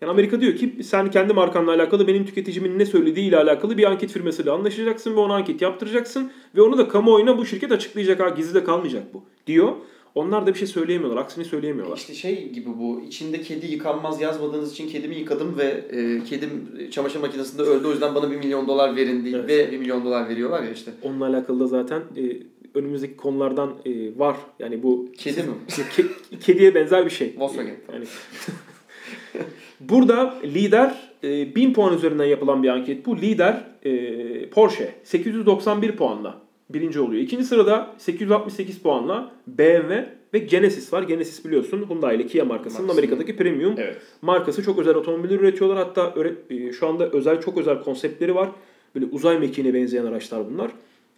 [0.00, 3.84] Yani Amerika diyor ki sen kendi markanla alakalı benim tüketicimin ne söylediği ile alakalı bir
[3.84, 8.28] anket firmasıyla anlaşacaksın ve ona anket yaptıracaksın ve onu da kamuoyuna bu şirket açıklayacak ha
[8.28, 9.72] gizli de kalmayacak bu diyor.
[10.16, 11.22] Onlar da bir şey söyleyemiyorlar.
[11.22, 11.96] Aksini söyleyemiyorlar.
[11.96, 13.00] İşte şey gibi bu.
[13.06, 16.50] içinde kedi yıkanmaz yazmadığınız için kedimi yıkadım ve e, kedim
[16.90, 17.86] çamaşır makinesinde öldü.
[17.86, 19.48] O yüzden bana 1 milyon dolar verin değil Evet.
[19.48, 20.90] ve 1 milyon dolar veriyorlar ya işte.
[21.02, 22.22] Onunla alakalı da zaten e,
[22.74, 24.36] önümüzdeki konulardan e, var.
[24.58, 25.48] Yani bu Kedi mi?
[25.68, 27.34] ke- kediye benzer bir şey.
[27.38, 27.76] Volkswagen.
[27.92, 28.04] Yani
[29.80, 33.16] Burada lider e, 1000 puan üzerinden yapılan bir anket bu.
[33.16, 37.22] Lider e, Porsche 891 puanla birinci oluyor.
[37.22, 41.02] İkinci sırada 868 puanla BMW ve Genesis var.
[41.02, 43.96] Genesis biliyorsun Hyundai ile Kia markasının Markasının- Amerika'daki premium Evet.
[44.22, 44.62] markası.
[44.62, 45.78] Çok özel otomobiller üretiyorlar.
[45.78, 48.48] Hatta öyle, e, şu anda özel çok özel konseptleri var.
[48.94, 50.70] Böyle uzay mekiğine benzeyen araçlar bunlar.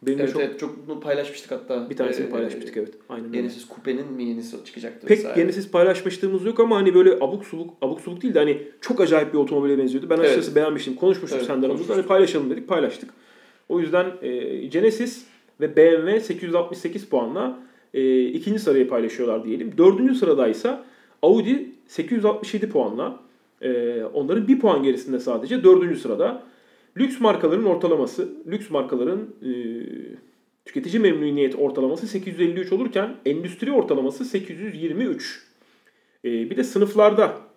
[0.03, 1.91] Benim Evet, çok evet çok bunu paylaşmıştık hatta.
[1.91, 2.95] bir tanesini Ee, paylaşmıştık evet.
[3.09, 3.37] Aynen öyle.
[3.37, 5.07] Genesis Coupe'nin mi yenisi çıkacaktı?
[5.07, 5.41] Pek vesaire.
[5.41, 9.33] yenisiz paylaşmışlığımız yok ama hani böyle abuk subuk abuk subuk değil de hani çok acayip
[9.33, 10.11] bir otomobile benziyordu.
[10.11, 10.57] Ben açıkçası Evet.
[10.57, 10.95] beğenmiştim.
[10.95, 11.71] Konuşmuştuk Evet, senden.
[11.89, 12.69] Hani paylaşalım dedik.
[12.69, 13.11] Paylaştık.
[13.69, 15.25] O yüzden e, Genesis
[15.61, 17.59] ve BMW 868 puanla
[17.95, 19.79] e, ikinci sırayı paylaşıyorlar diyelim.
[19.79, 20.79] Dördüncü sırada ise
[21.23, 23.21] Audi 867 puanla
[23.63, 26.43] e, onların bir puan gerisinde sadece dördüncü sırada.
[26.97, 29.53] Lüks markaların ortalaması, lüks markaların e,
[30.65, 35.43] tüketici memnuniyet ortalaması 853 olurken endüstri ortalaması 823.
[36.25, 37.48] E, bir de sınıflarda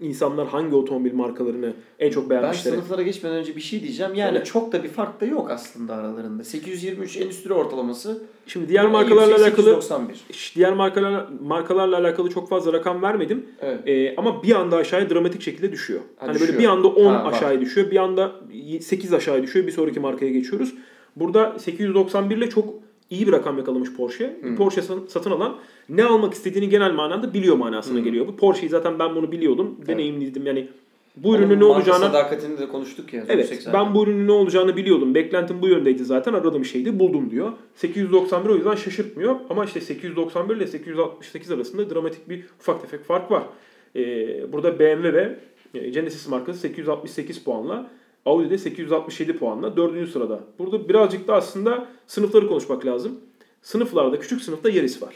[0.00, 2.72] insanlar hangi otomobil markalarını en çok Ben beğenmişler.
[2.72, 4.14] sınıflara geçmeden önce bir şey diyeceğim.
[4.14, 4.44] Yani Söyle.
[4.44, 6.44] çok da bir fark da yok aslında aralarında.
[6.44, 8.22] 823 endüstri ortalaması.
[8.46, 10.52] Şimdi diğer markalarla yüksek alakalı 891.
[10.56, 13.46] diğer markalar markalarla alakalı çok fazla rakam vermedim.
[13.60, 13.88] Evet.
[13.88, 16.00] E, ama bir anda aşağıya dramatik şekilde düşüyor.
[16.00, 16.58] Ha, hani böyle düşüyor.
[16.58, 17.32] bir anda 10 Ha, var.
[17.32, 18.32] aşağıya düşüyor, bir anda
[18.80, 19.66] 8 aşağıya düşüyor.
[19.66, 20.74] Bir sonraki markaya geçiyoruz.
[21.16, 22.74] Burada 891 ile çok
[23.10, 24.36] iyi bir rakam yakalamış Porsche.
[24.42, 24.56] Hmm.
[24.56, 25.56] Porsche satın- alan
[25.88, 28.04] ne almak istediğini genel manada biliyor manasına Hmm.
[28.04, 28.28] geliyor.
[28.28, 29.88] Bu Porsche'yi zaten ben bunu biliyordum, Evet.
[29.88, 30.46] deneyimliydim.
[30.46, 30.68] Yani
[31.16, 33.24] bu Onun ürünün ne olacağını sadakatini de konuştuk ya.
[33.28, 33.86] Evet yüksek zaten.
[33.86, 35.14] ben bu ürünün ne olacağını biliyordum.
[35.14, 36.32] Beklentim bu yöndeydi zaten.
[36.32, 37.52] Aradığım şeydi buldum diyor.
[37.74, 39.36] 891 o yüzden şaşırtmıyor.
[39.50, 43.42] Ama işte 891 ile 868 arasında dramatik bir ufak tefek fark var.
[43.96, 45.38] Ee, burada BMW
[45.74, 47.90] ve Genesis markası 868 puanla.
[48.26, 49.76] Audi de 867 puanla.
[49.76, 50.40] Dördüncü sırada.
[50.58, 53.20] Burada birazcık da aslında sınıfları konuşmak lazım.
[53.62, 55.14] Sınıflarda küçük sınıfta Yaris var.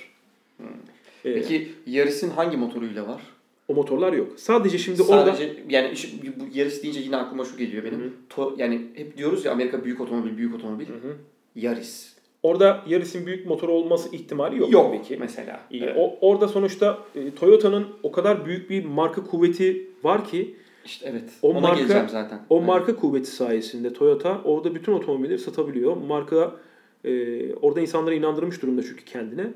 [1.25, 3.23] Ee, Peki Yaris'in hangi motoruyla var?
[3.69, 4.29] o motorlar yok.
[4.37, 8.13] Sadece şimdi orada Sadece yani işi- bu Yaris deyince yine aklıma şu geliyor benim.
[8.37, 10.87] To- yani hep diyoruz ya Amerika büyük otomobil, büyük otomobil.
[10.89, 11.17] Hı hı.
[11.57, 12.15] Yaris.
[12.43, 15.17] orada Yaris'in büyük motor olması ihtimali yok, Yok, tabii ki.
[15.21, 15.61] mesela.
[15.71, 15.83] İyi.
[15.83, 15.97] Evet.
[15.99, 21.31] O, orada sonuçta e, Toyota'nın o kadar büyük bir marka kuvveti var ki İşte evet.
[21.43, 22.41] O Ona marka- geleceğim zaten.
[22.51, 22.67] o Evet.
[22.67, 25.97] marka kuvveti sayesinde Toyota orada bütün otomobilleri satabiliyor.
[25.97, 26.57] Marka
[27.05, 29.47] e, orada insanları inandırmış durumda çünkü kendine.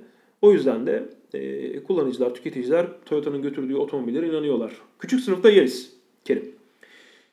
[0.43, 1.03] O yüzden de
[1.35, 4.73] e, kullanıcılar, tüketiciler Toyota'nın götürdüğü otomobillere inanıyorlar.
[4.99, 5.93] Küçük sınıfta Yaris.
[6.25, 6.45] Kerim.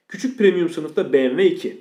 [0.07, 1.77] Küçük premium sınıfta BMW 2.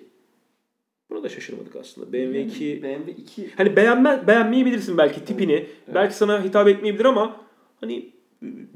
[1.11, 2.13] Buna da şaşırmadık aslında.
[2.13, 5.67] BMW 2 BMW 2 hani beğenme beğenmeyebilirsin belki tipini.
[5.95, 7.41] Belki sana hitap etmeyebilir ama
[7.81, 8.11] hani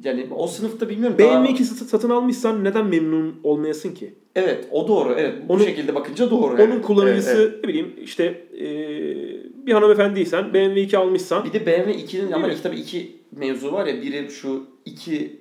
[0.05, 1.19] yani o sınıfta bilmiyorum.
[1.19, 4.15] BMW daha- 2 sat- satın almışsan neden memnun olmayasın ki?
[4.35, 5.15] Evet o doğru.
[5.19, 5.35] Evet.
[5.49, 6.55] Bu Onun- şekilde bakınca doğru.
[6.55, 6.83] Onun evet.
[6.87, 7.65] kullanıcısı Evet, evet.
[7.65, 12.53] ne bileyim işte eee, bir hanımefendiysen BMW 2 almışsan Bir de BMW 2'nin ama mi?
[12.53, 14.03] iki, tabii iki mevzu var ya.
[14.03, 15.37] Biri şu iki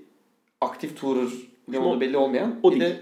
[0.62, 1.28] aktif tourer
[1.68, 2.56] ne olduğu belli olmayan.
[2.64, 2.92] o bir değil.
[2.92, 2.98] de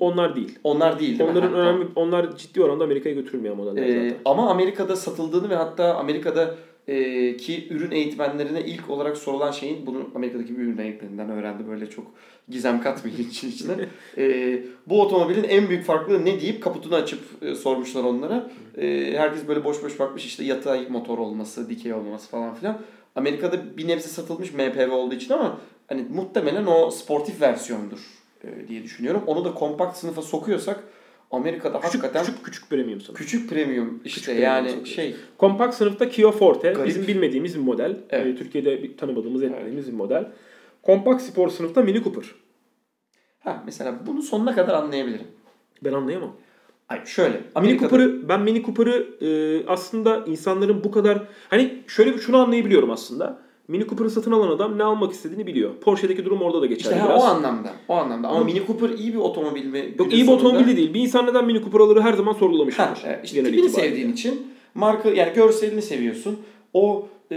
[0.00, 0.58] onlar değil.
[0.64, 1.36] onlar değil değil mi?
[1.38, 4.14] Onların Ha, önemli onlar ciddi oranda Amerika'ya götürülmeyen modeller Ee, zaten.
[4.24, 6.54] ama Amerika'da satıldığını ve hatta Amerika'da
[6.88, 11.90] e, ki ürün eğitmenlerine ilk olarak sorulan şeyin bunu Amerika'daki bir ürün eğitmeninden öğrendi böyle
[11.90, 12.06] çok
[12.48, 13.72] gizem katmayın için içine.
[14.18, 18.50] Ee, bu otomobilin en büyük farklılığı ne deyip kaputunu açıp e, sormuşlar onlara.
[18.76, 22.78] Ee, herkes böyle boş boş bakmış işte yatay motor olması, dikey olması falan filan.
[23.16, 27.98] Amerika'da bir nebze satılmış MPV olduğu için ama hani muhtemelen o sportif versiyondur
[28.44, 29.22] e, diye düşünüyorum.
[29.26, 30.84] Onu da kompakt sınıfa sokuyorsak
[31.30, 33.18] Amerika'da Küçük, hakikaten küçük küçük premium sınıf.
[33.18, 34.86] Küçük premium işte premium yani satıyor.
[34.86, 36.86] şey Kompakt sınıfta Kia Forte Garip.
[36.88, 37.96] bizim bilmediğimiz bir model.
[38.10, 38.26] Evet.
[38.26, 40.32] Ee, Türkiye'de bir tanımadığımız etmediğimiz bir model.
[40.82, 42.24] Kompakt spor sınıfta Mini Cooper.
[43.38, 45.26] ha mesela bunu sonuna kadar anlayabilirim.
[45.84, 46.36] Ben anlayamam.
[46.88, 52.14] Ay şöyle Mini Amerika'da Cooper'ı ben Mini Cooper'ı e, aslında insanların bu kadar hani şöyle
[52.14, 53.45] bir şunu anlayabiliyorum aslında.
[53.68, 55.70] Mini Cooper'ı satın alan adam ne almak istediğini biliyor.
[55.80, 57.22] Porsche'deki durum orada da geçerli işte biraz.
[57.22, 57.72] o anlamda.
[57.88, 59.94] O anlamda ama Ama- Mini Cooper iyi bir otomobil mi?
[59.98, 60.94] Yok iyi bir otomobil de değil.
[60.94, 62.82] Bir insan neden Mini Cooper alır her zaman sorgulamıştır.
[62.84, 63.88] Ha, evet, işte tipini itibariyle.
[63.88, 66.38] sevdiğin için marka yani görselini seviyorsun.
[66.72, 67.36] O e,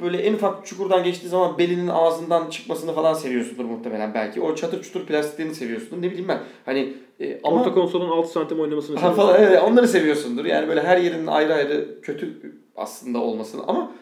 [0.00, 4.40] böyle en ufak çukurdan geçtiği zaman belinin ağzından çıkmasını falan seviyorsundur muhtemelen belki.
[4.40, 6.02] O çatır çutur plastiklerini seviyorsundur.
[6.02, 6.38] Ne bileyim ben.
[6.64, 9.34] Hani e, ama Orta konsolun 6 santim oynamasını Ha seviyorum.
[9.34, 10.44] falan evet onları seviyorsundur.
[10.44, 12.40] Yani böyle her yerinin ayrı ayrı kötü
[12.76, 13.92] aslında olmasını ama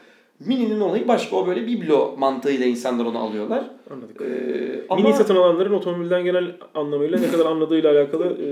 [0.47, 3.71] Mini'nin olayı başka o böyle biblo mantığıyla insanlar onu alıyorlar.
[3.91, 4.21] Anladık.
[4.21, 8.49] Ee, ama Mini satın alanların otomobilden genel anlamıyla ne kadar anladığıyla alakalı e,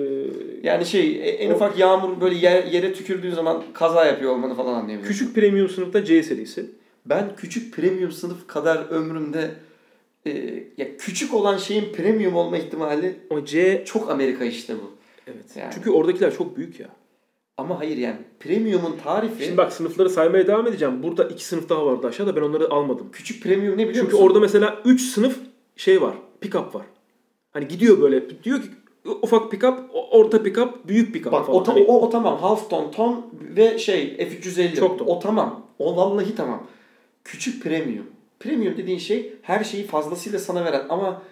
[0.67, 4.55] yani şey e, en O- ufak yağmur böyle yer- yere tükürdüğün zaman kaza yapıyor olmanı
[4.55, 5.09] falan anlayabiliyorsun.
[5.13, 6.67] küçük premium sınıfta C serisi.
[7.07, 9.51] Ben küçük premium sınıf kadar ömrümde
[10.27, 10.31] e,
[10.77, 14.91] ya küçük olan şeyin premium olma ihtimali O C çok Amerika işte bu.
[15.27, 15.57] evet.
[15.57, 15.71] Yani.
[15.75, 16.89] Çünkü oradakiler çok büyük ya.
[17.61, 21.03] Ama hayır yani premium'un tarifi Şimdi bak sınıfları saymaya devam edeceğim.
[21.03, 22.37] Burada iki sınıf daha vardı aşağıda.
[22.37, 23.09] Ben onları almadım.
[23.13, 24.27] küçük premium ne biliyor Çünkü musun?
[24.27, 25.37] orada mesela 3 sınıf
[25.77, 26.15] şey var.
[26.41, 26.87] Pick-up var.
[27.53, 28.45] Hani gidiyor böyle.
[28.45, 28.69] Diyor ki
[29.23, 29.77] ufak pick-up,
[30.11, 31.61] orta pick-up, büyük pick-up Bak falan.
[31.61, 34.75] o, ta- Hani o, o tamam half ton ton ve şey F350.
[34.77, 35.07] Çok ton.
[35.07, 35.67] O tamam.
[35.79, 36.67] O vallahi tamam.
[37.25, 38.07] Küçük premium.
[38.41, 41.23] Premium dediğin şey her şeyi fazlasıyla sana veren ama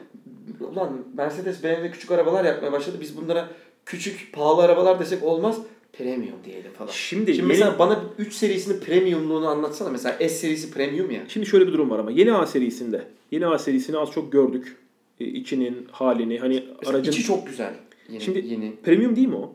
[0.72, 2.97] ulan Mercedes BMW küçük arabalar yapmaya başladı.
[3.01, 3.49] Biz bunlara
[3.87, 5.59] küçük pahalı arabalar desek olmaz.
[5.93, 6.91] Premium diyelim falan.
[6.91, 9.91] Şimdi, Şimdi yeni- mesela bana 3 serisinin premiumluğunu anlatsana.
[9.91, 11.20] Mesela S serisi premium ya.
[11.28, 13.05] Şimdi şöyle bir durum var ama yeni A serisinde.
[13.30, 14.76] Yeni A serisini az çok gördük.
[15.20, 17.74] E, içinin halini hani Mesela aracın içi çok güzel.
[18.11, 18.72] Yeni, Şimdi- yeni.
[18.84, 19.53] premium değil mi o?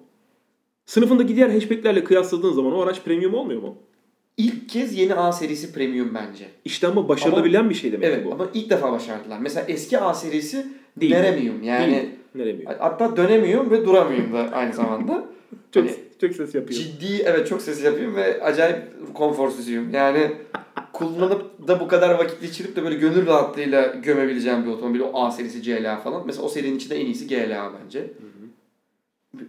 [0.86, 3.76] Sınıfındaki diğer hatchback'lerle kıyasladığın zaman o araç premium olmuyor mu?
[4.38, 6.46] İlk kez yeni A serisi premium bence.
[6.66, 8.32] İşte ama başarılabilen bir şey demek Evet bu.
[8.34, 9.40] ama ilk defa başardılar.
[9.40, 10.66] Mesela eski A serisi
[10.98, 11.12] Değil.
[11.14, 11.64] veremiyorum.
[11.64, 12.58] Yani Değil.
[12.58, 12.70] Büyük?
[12.80, 15.26] hatta dönemiyorum ve duramıyorum da aynı zamanda.
[15.72, 15.96] Çok, Hani
[16.28, 16.80] çok ses yapıyor.
[16.80, 18.78] ciddi evet çok ses yapıyorum ve acayip
[19.14, 19.94] konforsuzuyum.
[19.94, 20.32] Yani
[20.94, 25.00] kullanıp da bu kadar vakit geçirip de böyle gönül rahatlığıyla gömebileceğim bir otomobil.
[25.00, 26.24] O A serisi CLA falan.
[26.26, 28.12] Mesela o serinin içinde en iyisi GLA bence.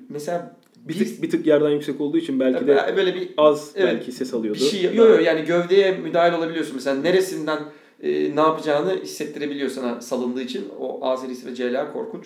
[0.08, 3.94] Mesela Bir tık, bir tık yerden yüksek olduğu için belki de böyle bir az Evet.
[3.94, 4.58] belki ses alıyordu.
[4.58, 6.74] bir şey yok yok yani gövdeye müdahil olabiliyorsun.
[6.74, 7.58] Mesela neresinden
[8.02, 10.64] e, ne yapacağını hissettirebiliyor sana salındığı için.
[10.80, 12.24] O A serisi ve CLA korkunç.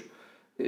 [0.60, 0.64] E,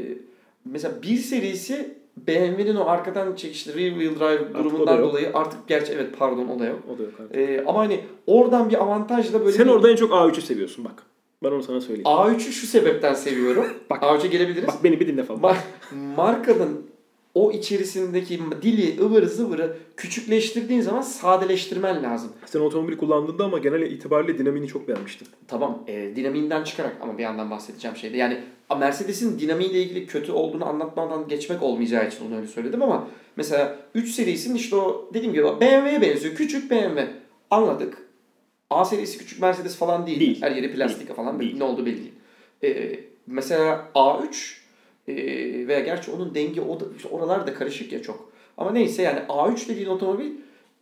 [0.64, 6.18] mesela bir serisi BMW'nin o arkadan çekişli rear wheel drive durumundan dolayı artık gerçi evet
[6.18, 6.78] pardon o da yok.
[6.94, 7.36] O da yok artık.
[7.36, 11.02] E, ama hani oradan bir avantajla böyle Sen bir orada en çok A3'ü seviyorsun bak.
[11.44, 12.06] Ben onu sana söyleyeyim.
[12.06, 13.66] A3'ü şu sebepten seviyorum.
[13.90, 14.02] Bak.
[14.02, 14.68] A3'e gelebiliriz.
[14.68, 15.40] Bak beni bir dinle falan.
[15.40, 15.56] Ma-
[16.16, 16.89] markanın
[17.35, 22.33] o içerisindeki dili, ıvırı zıvırı küçükleştirdiğin zaman sadeleştirmen lazım.
[22.47, 25.28] Sen otomobil kullandığında ama genel itibariyle dinamini çok beğenmiştin.
[25.49, 28.16] Tamam e, dinamiğinden çıkarak ama bir yandan bahsedeceğim şeyde.
[28.16, 28.41] Yani
[28.78, 34.11] Mercedes'in dinamiğiyle ilgili kötü olduğunu anlatmadan geçmek olmayacağı için onu öyle söyledim ama mesela 3
[34.11, 36.35] serisinin işte o dediğim gibi BMW'ye benziyor.
[36.35, 37.09] Küçük BMW.
[37.51, 37.99] Anladık.
[38.70, 40.20] A serisi küçük Mercedes falan değil.
[40.20, 40.43] Değil.
[40.43, 41.57] Her yeri plastik falan Değil.
[41.57, 42.12] ne oldu belli değil.
[42.64, 44.59] E, mesela A3
[45.11, 48.30] e, veya gerçi onun dengi o da, işte oralar da karışık ya çok.
[48.56, 50.30] Ama neyse yani A3 dediğin otomobil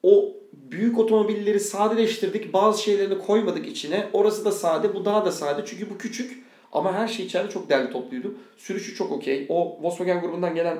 [0.02, 2.52] o büyük otomobilleri sadeleştirdik.
[2.52, 4.06] Bazı şeylerini koymadık içine.
[4.12, 5.62] Orası da sade, bu daha da sade.
[5.66, 8.34] Çünkü bu küçük ama her şey içeride çok derli topluydu.
[8.56, 9.46] Sürüşü çok okey.
[9.48, 10.78] O Volkswagen grubundan gelen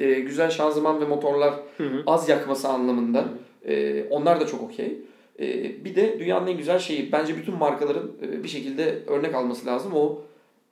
[0.00, 2.02] e, güzel şanzıman ve motorlar Hı hı.
[2.06, 3.28] az yakması anlamında.
[3.64, 4.98] E, onlar da çok okey.
[5.40, 5.44] E,
[5.84, 9.92] bir de dünyanın en güzel şeyi bence bütün markaların e, bir şekilde örnek alması lazım.
[9.94, 10.22] O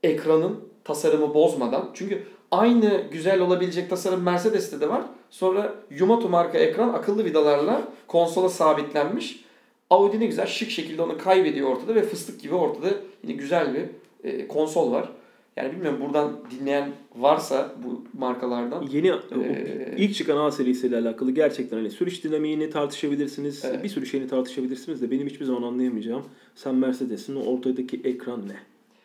[0.03, 1.91] ekranın tasarımı bozmadan.
[1.95, 5.03] Çünkü aynı güzel olabilecek tasarım Mercedes'te de var.
[5.31, 9.45] Sonra Yumato marka ekran akıllı vidalarla konsola sabitlenmiş.
[9.91, 12.89] Audi ne güzel şık şekilde onu kaybediyor ortada ve fıstık gibi ortada
[13.23, 13.83] yine güzel bir
[14.31, 15.09] e, konsol var.
[15.57, 18.87] Yani bilmiyorum buradan dinleyen varsa bu markalardan.
[18.93, 23.65] Yeni o Ee, ilk çıkan A serisiyle alakalı gerçekten hani sürüş dinamiğini tartışabilirsiniz.
[23.65, 23.85] Evet.
[23.85, 26.23] Bir sürü şeyini tartışabilirsiniz de benim hiçbir zaman anlayamayacağım.
[26.55, 28.57] Sen Mercedes'in ortadaki ekran ne?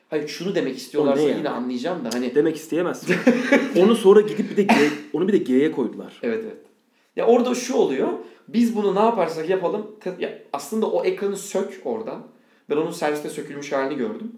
[0.10, 1.38] Hayır şunu demek istiyorlarsa O ne yani?
[1.40, 3.16] yine anlayacağım da hani Demek isteyemezsin.
[3.80, 4.74] onu sonra gidip bir de G,
[5.14, 6.20] onu bir de G'ye koydular.
[6.24, 6.58] Evet evet.
[7.16, 8.10] Ya orada şu oluyor.
[8.48, 9.92] Biz bunu ne yaparsak yapalım.
[10.20, 12.22] ya aslında o ekranı sök oradan.
[12.70, 14.32] Ben onun serviste sökülmüş halini gördüm.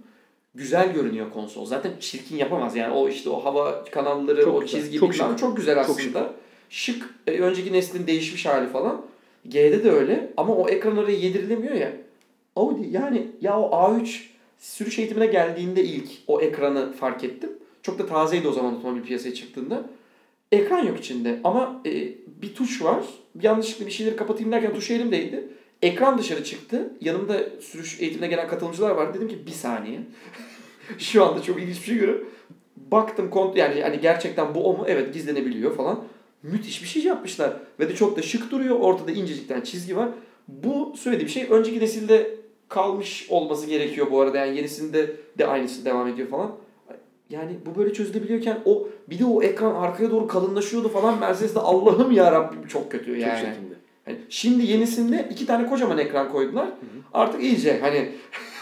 [0.55, 1.65] Güzel görünüyor konsol.
[1.65, 2.75] Zaten çirkin yapamaz.
[2.75, 5.39] Yani o işte o hava kanalları, Çok o güzel, çizgi çok bilmem şık.
[5.39, 6.33] çok güzel Çok aslında.
[6.69, 7.09] şık.
[7.27, 9.01] E, önceki neslin değişmiş hali falan.
[9.47, 10.33] G'de de öyle.
[10.37, 11.91] Ama o ekran oraya yedirilemiyor ya.
[12.55, 14.19] Audi yani ya o A3
[14.59, 17.49] sürüş eğitimine geldiğinde ilk o ekranı fark ettim.
[17.81, 19.89] Çok da tazeydi o zaman otomobil piyasaya çıktığında.
[20.51, 21.91] Ekran yok içinde ama e,
[22.41, 23.03] bir tuş var.
[23.41, 25.47] Yanlışlıkla bir şeyleri kapatayım derken tuş elimdeydi.
[25.81, 26.93] Ekran dışarı çıktı.
[27.01, 29.17] Yanımda sürüş eğitimine gelen katılımcılar vardı.
[29.17, 29.99] Dedim ki bir saniye.
[30.97, 32.29] Şu anda çok ilginç bir şey görüyorum.
[32.77, 34.83] Baktım kont yani hani gerçekten bu o mu?
[34.87, 36.03] Evet gizlenebiliyor falan.
[36.43, 37.53] Müthiş bir şey yapmışlar.
[37.79, 38.75] Ve de çok da şık duruyor.
[38.79, 40.09] Ortada incecikten çizgi var.
[40.47, 42.38] Bu söylediğim şey önceki nesilde
[42.69, 44.37] kalmış olması gerekiyor bu arada.
[44.37, 46.51] Yani yenisinde de aynısı devam ediyor falan.
[47.29, 52.11] Yani bu böyle çözülebiliyorken o bir de o ekran arkaya doğru kalınlaşıyordu falan Mercedes'te Allah'ım
[52.11, 53.53] ya Rabbim çok kötü Çok yani.
[54.05, 56.69] Hani şimdi yenisinde iki tane kocaman ekran koydular.
[57.13, 58.11] Artık iyice hani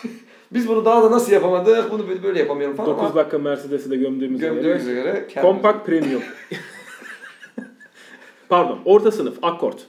[0.52, 3.96] biz bunu daha da nasıl yapamadık bunu böyle, yapamıyorum falan 9 ama dakika Mercedes'i de
[3.96, 5.04] gömdüğümüz gömdüğümüze göre.
[5.04, 6.22] göre kendimiz- Kompakt Premium.
[8.50, 8.80] Pardon.
[8.86, 9.38] Orta sınıf.
[9.42, 9.80] Accord.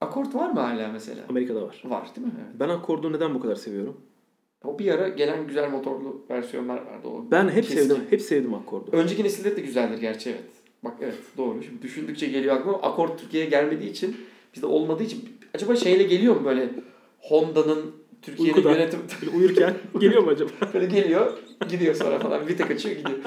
[0.00, 1.20] Akort var mı hala mesela?
[1.28, 1.82] Amerika'da var.
[1.84, 2.32] Var değil mi?
[2.46, 2.54] Evet.
[2.60, 3.96] Ben Accord'u neden bu kadar seviyorum?
[4.64, 7.08] O bir ara gelen güzel motorlu versiyonlar vardı.
[7.08, 7.76] O Ben hep Kesin.
[7.88, 7.96] sevdim.
[8.10, 8.90] Hep sevdim Accord'u.
[8.92, 10.44] Önceki nesilde de güzeldir gerçi evet.
[10.84, 11.62] Bak evet doğru.
[11.62, 12.78] Şimdi düşündükçe geliyor aklıma.
[12.82, 14.16] Akort Türkiye'ye gelmediği için
[14.54, 16.70] bizde olmadığı için acaba şeyle geliyor mu böyle
[17.20, 17.92] Honda'nın
[18.22, 20.50] Türkiye'nin yönetim Böyle uyurken geliyor mu acaba?
[20.74, 21.38] böyle geliyor
[21.70, 23.18] gidiyor sonra falan bir tek açıyor gidiyor.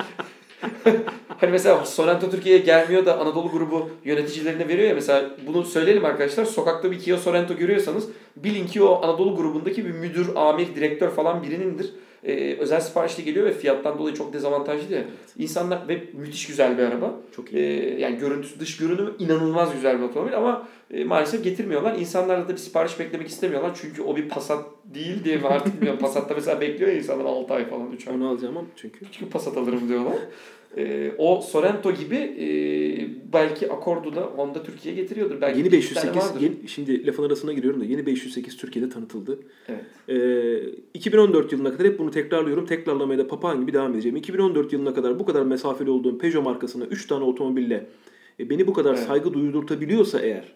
[1.27, 6.45] hani mesela Sorento Türkiye'ye gelmiyor da Anadolu grubu yöneticilerine veriyor ya mesela bunu söyleyelim arkadaşlar.
[6.45, 11.43] Sokakta bir Kia Sorento görüyorsanız bilin ki o Anadolu grubundaki bir müdür, amir, direktör falan
[11.43, 11.93] birinindir.
[12.23, 15.03] Ee, özel siparişli geliyor ve fiyattan dolayı çok dezavantajlı ya.
[15.37, 17.13] İnsanlar ve müthiş güzel bir araba.
[17.35, 17.99] Çok Ee, iyi.
[17.99, 21.95] yani görüntüsü, dış görünümü inanılmaz güzel bir otomobil ama e, maalesef getirmiyorlar.
[21.95, 23.71] İnsanlar da bir sipariş beklemek istemiyorlar.
[23.81, 25.99] Çünkü o bir Passat değil diye mi artık bilmiyorum.
[26.01, 28.15] Passat'ta mesela bekliyor ya insanlar 6 ay falan 3 ay.
[28.15, 29.05] Onu alacağım ama çünkü.
[29.11, 30.13] Çünkü Passat alırım diyorlar.
[30.77, 32.47] Ee, o Sorento gibi e,
[33.33, 35.41] belki Accord'u da Honda Türkiye'ye getiriyordur.
[35.41, 36.41] Belki Yeni bir iki tane 508 vardır.
[36.41, 39.39] yeni, şimdi lafın arasına giriyorum da yeni 508 Türkiye'de tanıtıldı.
[39.67, 39.83] Evet.
[40.09, 42.65] Ee, 2014 yılına kadar hep bunu tekrarlıyorum.
[42.65, 44.15] Tekrarlamaya da papağan gibi devam edeceğim.
[44.15, 47.87] 2014 yılına kadar bu kadar mesafeli olduğum Peugeot markasına 3 tane otomobille
[48.39, 49.03] e, beni bu kadar Evet.
[49.07, 50.53] saygı duydurtabiliyorsa eğer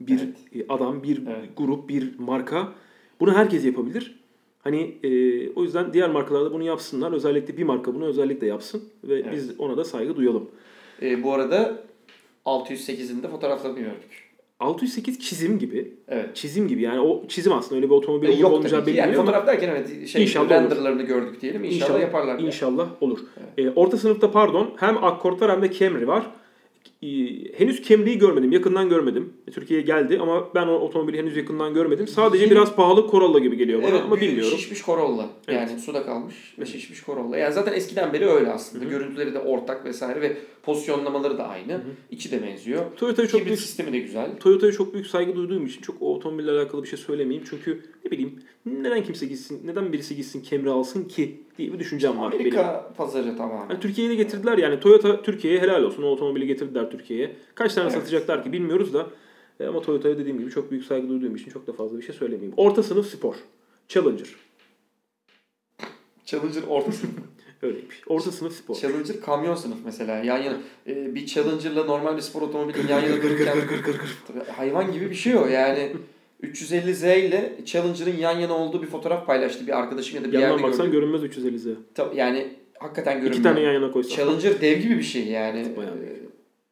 [0.00, 0.20] bir
[0.54, 0.64] Evet.
[0.68, 1.48] e, adam, bir Evet.
[1.56, 2.72] grup, bir marka
[3.20, 4.20] bunu herkes yapabilir.
[4.58, 5.08] Hani e,
[5.50, 7.12] o yüzden diğer markalar da bunu yapsınlar.
[7.12, 9.26] Özellikle bir marka bunu özellikle yapsın ve Evet.
[9.32, 10.50] biz ona da saygı duyalım.
[11.02, 11.82] Ee, bu arada
[12.46, 14.30] 608'in de fotoğraflarını gördük.
[14.60, 15.92] 608 çizim gibi.
[16.08, 16.36] Evet.
[16.36, 19.14] Çizim gibi yani o çizim aslında öyle bir otomobil E, olur yok olmayacağı belli Yani
[19.14, 21.64] fotoğraf derken evet şey İnşallah renderlarını gördük diyelim.
[21.64, 22.34] İnşallah, yaparlar.
[22.34, 22.46] yani.
[22.46, 23.18] İnşallah olur.
[23.58, 26.26] Ee, orta sınıfta pardon hem Accord var hem de Camry var.
[27.02, 27.08] Ee,
[27.58, 28.52] henüz Camry'yi görmedim.
[28.52, 29.32] Yakından görmedim.
[29.52, 32.08] Türkiye'ye geldi ama ben o otomobili henüz yakından görmedim.
[32.08, 34.58] Sadece Yine- biraz pahalı Corolla gibi geliyor bana Evet, ama bilmiyorum.
[34.58, 35.28] Şişmiş Corolla.
[35.48, 35.80] Yani Evet.
[35.80, 37.36] suda kalmış ve şişmiş Corolla.
[37.36, 38.84] Yani zaten eskiden beri öyle aslında.
[38.84, 41.80] Görüntüleri de ortak vesaire ve pozisyonlamaları da aynı.
[42.10, 42.82] İçi de benziyor.
[42.96, 44.30] Toyota'ya çok büyük sistemi de güzel.
[44.40, 47.44] Toyota'ya çok büyük saygı duyduğum için çok o otomobille alakalı bir şey söylemeyeyim.
[47.50, 52.18] Çünkü ne bileyim neden kimse gitsin, neden birisi gitsin Camry alsın ki diye bir düşüncem
[52.18, 52.40] var benim.
[52.40, 53.66] Amerika pazarı tamamen.
[53.68, 57.36] Hani Türkiye'ye de getirdiler yani Toyota Türkiye'ye helal olsun o otomobili getirdiler Türkiye'ye.
[57.54, 57.98] Kaç tane Evet.
[57.98, 59.06] satacaklar ki bilmiyoruz da
[59.60, 62.14] E, ama Toyota'ya dediğim gibi çok büyük saygı duyduğum için çok da fazla bir şey
[62.14, 62.54] söylemeyeyim.
[62.56, 63.34] Orta sınıf spor.
[63.88, 64.28] Challenger.
[66.24, 67.12] Challenger orta sınıf.
[67.62, 68.02] Öyleymiş.
[68.06, 68.74] Orta sınıf spor.
[68.74, 70.24] Challenger kamyon sınıf mesela.
[70.24, 70.56] Yan yana
[70.86, 73.56] e, bir Challenger'la normal bir spor otomobilin yan yana dururken
[74.56, 75.92] hayvan gibi bir şey o yani.
[76.42, 80.48] 350Z ile Challenger'ın yan yana olduğu bir fotoğraf paylaştı bir arkadaşım ya da bir Yandan
[80.50, 81.00] yerde baksan gördüm.
[81.10, 81.74] görünmez 350Z.
[81.94, 83.34] Tabii yani hakikaten görünmüyor.
[83.34, 84.16] İki tane yan yana koysan.
[84.16, 85.76] Challenger dev gibi bir şey yani.
[85.76, 86.20] Bayağı Ee,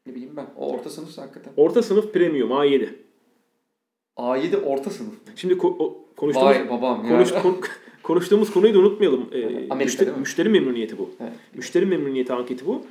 [0.07, 0.47] ne bileyim ben.
[0.57, 1.53] O orta sınıfsa hakikaten.
[1.57, 2.89] Orta sınıf premium A7.
[4.17, 5.15] A7 orta sınıf.
[5.37, 7.11] Şimdi ko- o- konuştuğumuz, Vay babam ya.
[7.11, 7.61] konuş, kon-
[8.03, 9.29] konuştuğumuz konuyu da unutmayalım.
[9.33, 11.11] Ee, Amerika müşteri, müşteri memnuniyeti bu.
[11.21, 11.33] Evet.
[11.55, 12.83] Müşteri memnuniyeti anketi bu.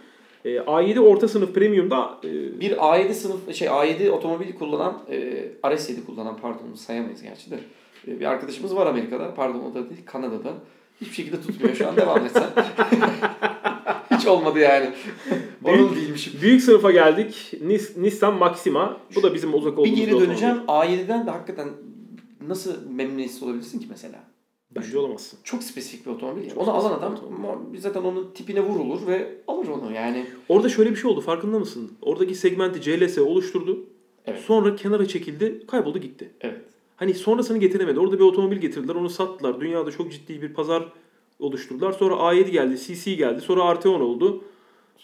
[0.47, 5.15] Ee, A7 orta sınıf premiumda e, Bir A7 sınıf şey A7 otomobil kullanan e,
[5.63, 7.59] RS7 kullanan pardon sayamayız gerçi de.
[8.07, 9.33] E, bir arkadaşımız var Amerika'da.
[9.33, 10.53] Pardon o da değil Kanada'da.
[11.01, 12.43] Hiçbir şekilde tutmuyor şu an devam etsen.
[14.11, 14.89] Hiç olmadı yani.
[15.63, 16.33] Oralı değilmişim.
[16.41, 17.53] Büyük sınıfa geldik.
[17.67, 18.97] Nis- Nissan Maxima.
[19.15, 20.27] Bu da bizim uzak Bir olduğumuz geri otomobil.
[20.29, 20.55] döneceğim.
[20.67, 21.69] A7'den de hakikaten
[22.47, 24.19] nasıl memnuniyetsiz olabilirsin ki mesela?
[24.71, 25.39] Bence olamazsın.
[25.43, 26.49] Çok spesifik bir otomobil.
[26.49, 27.79] Çok Onu alan adam otomobil.
[27.81, 30.25] zaten onun tipine vurulur ve alır onu yani.
[30.49, 31.91] Orada şöyle bir şey oldu farkında mısın?
[32.01, 33.85] Oradaki segmenti CLS oluşturdu.
[34.25, 34.39] Evet.
[34.41, 36.29] Sonra kenara çekildi, kayboldu gitti.
[36.41, 36.61] Evet.
[36.95, 37.99] Hani sonrasını getiremedi.
[37.99, 39.61] Orada bir otomobil getirdiler, onu sattılar.
[39.61, 40.93] Dünyada çok ciddi bir pazar
[41.39, 41.91] oluşturdular.
[41.91, 44.43] Sonra A7 geldi, CC geldi, sonra Arteon oldu.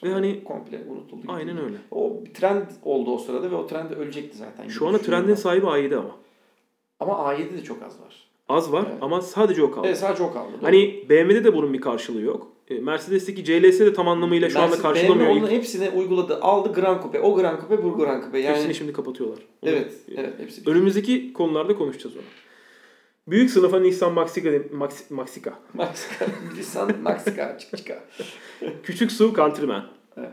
[0.04, 1.22] Ve hani komple unutuldu.
[1.22, 1.34] gitti.
[1.34, 1.78] aynen öyle.
[1.92, 4.68] O bir trend oldu o sırada ve o trend ölecekti zaten.
[4.68, 6.16] Şu anda trendin sahibi A7 ama.
[7.00, 8.23] Ama A7 de çok az var.
[8.50, 8.98] Az var Evet.
[9.02, 9.88] ama sadece o kaldı.
[9.88, 10.52] Evet sadece o kaldı.
[10.54, 10.64] Doğru.
[10.66, 12.48] Hani BMW'de de bunun bir karşılığı yok.
[12.70, 15.30] E, Mercedes'teki CLS de tam anlamıyla şu anda Mercedes- karşılamıyor.
[15.30, 16.40] BMW onun hepsini uyguladı.
[16.42, 17.20] Aldı Grand Coupe.
[17.22, 18.40] O Grand Coupe, bu Grand Coupe.
[18.40, 19.40] Yani Hepsini şimdi kapatıyorlar.
[19.62, 20.62] Onu- evet, evet hepsi.
[20.70, 22.24] Önümüzdeki konularda konuşacağız onu.
[23.28, 25.54] Büyük sınıfa Nissan Maxika, Max, Maxika.
[25.74, 26.26] Maxika,
[26.58, 28.04] Nissan Maxika, çık çıka.
[28.84, 29.86] Küçük su Countryman.
[30.18, 30.30] Evet.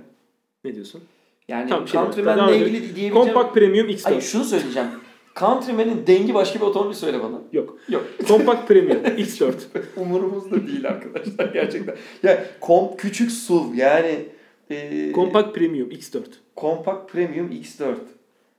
[0.64, 1.00] Ne diyorsun?
[1.48, 3.14] Yani Tamam, şey Countryman'la ilgili diyebileceğim...
[3.14, 4.02] Compact Premium X4.
[4.04, 4.88] Hayır şunu söyleyeceğim.
[5.36, 7.38] Countryman'in dengi başka bir otomobil söyle bana.
[7.52, 7.76] Yok.
[7.88, 8.06] Yok.
[8.28, 9.52] Compact Premium X4.
[9.96, 11.96] Umurumuzda değil arkadaşlar gerçekten.
[12.22, 14.24] Ya kom küçük SUV yani
[14.70, 16.22] e, Compact Premium X4.
[16.56, 17.94] Compact Premium X4.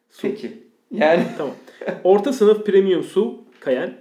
[0.10, 0.22] Su.
[0.22, 0.64] Peki.
[0.92, 1.54] Yani Tamam.
[2.04, 3.34] Orta sınıf Premium SUV
[3.66, 3.94] Cayenne.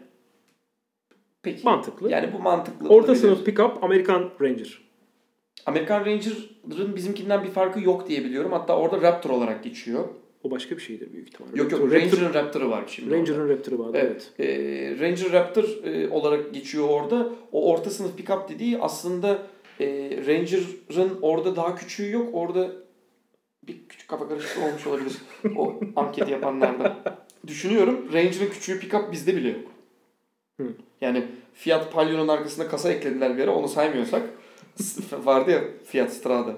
[1.42, 1.64] peki.
[1.64, 2.10] Mantıklı.
[2.10, 2.88] Yani bu mantıklı.
[2.88, 4.80] Orta sınıf pickup American Ranger.
[5.66, 8.52] American Ranger'ın bizimkinden bir farkı yok diye biliyorum.
[8.52, 10.04] Hatta orada Raptor olarak geçiyor.
[10.42, 11.58] O başka bir şeydir büyük ihtimalle.
[11.58, 13.14] Yok yok Raptor- Ranger'ın Raptor'ı var şimdi.
[13.14, 13.98] Ranger'ın Raptor'ı vardı.
[14.00, 14.32] Evet.
[14.38, 14.50] Evet.
[14.50, 17.32] Ee, Ranger Raptor e, olarak geçiyor orada.
[17.52, 19.42] O orta sınıf pickup dediği aslında
[19.80, 19.86] e,
[20.26, 22.28] Ranger'ın orada daha küçüğü yok.
[22.32, 22.72] Orada
[23.66, 25.12] bir küçük kafa karışıklığı olmuş olabilir.
[25.56, 26.94] o anketi yapanlardan.
[27.46, 29.70] Düşünüyorum Ranger'ın küçüğü pickup bizde bile yok.
[30.60, 30.66] Hı.
[31.00, 31.24] Yani
[31.54, 34.22] Fiat Palio'nun arkasına kasa eklediler bir ara onu saymıyorsak.
[35.12, 36.56] vardı ya Fiat Strada.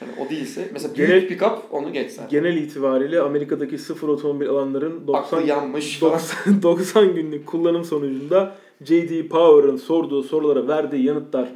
[0.00, 2.28] Yani o değilse mesela büyük Genel- pickup onu geç sen.
[2.28, 6.12] Genel itibariyle Amerika'daki sıfır otomobil alanların 90, Aklı yanmış falan.
[6.12, 9.28] 90, 90 günlük kullanım sonucunda J.D.
[9.28, 11.48] Power'ın sorduğu sorulara verdiği yanıtlar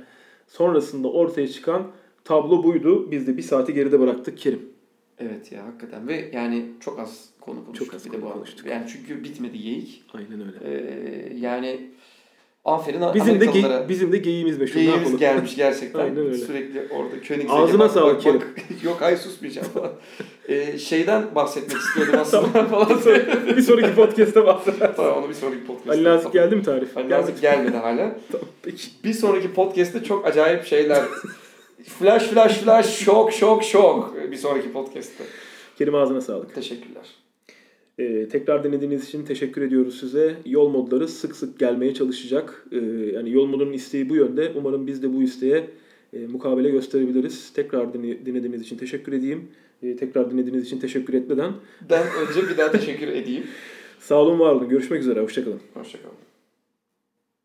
[0.46, 1.82] sonrasında ortaya çıkan
[2.24, 3.10] tablo buydu.
[3.10, 4.62] Biz de bir saati geride bıraktık Kerim.
[5.18, 7.86] Evet ya hakikaten ve yani çok az konu konuştuk.
[7.86, 8.66] Çok az bir de konu bu konuştuk.
[8.66, 10.02] Yani çünkü bitmedi geyik.
[10.14, 10.58] Aynen öyle.
[10.64, 11.90] Ee, yani
[12.64, 14.74] aferin Bizim de gey- bizim de geyiğimiz meşhur.
[14.74, 15.98] Geyiğimiz gelmiş gerçekten.
[16.00, 16.38] Aynen öyle.
[16.38, 18.46] Sürekli orada Königseg'e Ağzına bak, sağlık bak.
[18.82, 19.92] Yok ay susmayacağım falan.
[20.48, 22.88] Ee, şeyden bahsetmek istiyordum aslında falan.
[23.56, 24.96] bir sonraki podcast'te bahsederiz.
[24.96, 25.92] tamam onu bir sonraki podcast'ta.
[25.92, 26.96] Ali Nazik geldi mi tarif?
[26.96, 27.08] Ali.
[27.10, 27.96] Nazik gelmedi hala.
[28.32, 28.88] Tamam, peki.
[29.04, 31.02] Bir sonraki podcast'te çok acayip şeyler.
[31.98, 34.14] flash flash flash şok şok şok.
[34.30, 35.24] Bir sonraki podcast'te.
[35.78, 36.54] Kerim ağzına sağlık.
[36.54, 37.04] Teşekkürler.
[38.00, 40.36] Ee, tekrar dinlediğiniz için teşekkür ediyoruz size.
[40.46, 42.66] Yol modları sık sık gelmeye çalışacak.
[42.72, 42.76] Ee,
[43.14, 44.52] yani yol modunun isteği bu yönde.
[44.54, 45.66] Umarım biz de bu isteğe
[46.12, 47.52] e, mukabele gösterebiliriz.
[47.52, 49.48] Tekrar dinle- dinlediğiniz için teşekkür edeyim.
[49.82, 51.52] Ee, tekrar dinlediğiniz için teşekkür etmeden
[51.90, 53.42] Ben önce bir daha teşekkür edeyim.
[54.00, 54.68] sağ olun var olun.
[54.68, 55.20] Görüşmek üzere.
[55.20, 55.60] Hoşçakalın.
[55.74, 56.29] Hoşçakalın.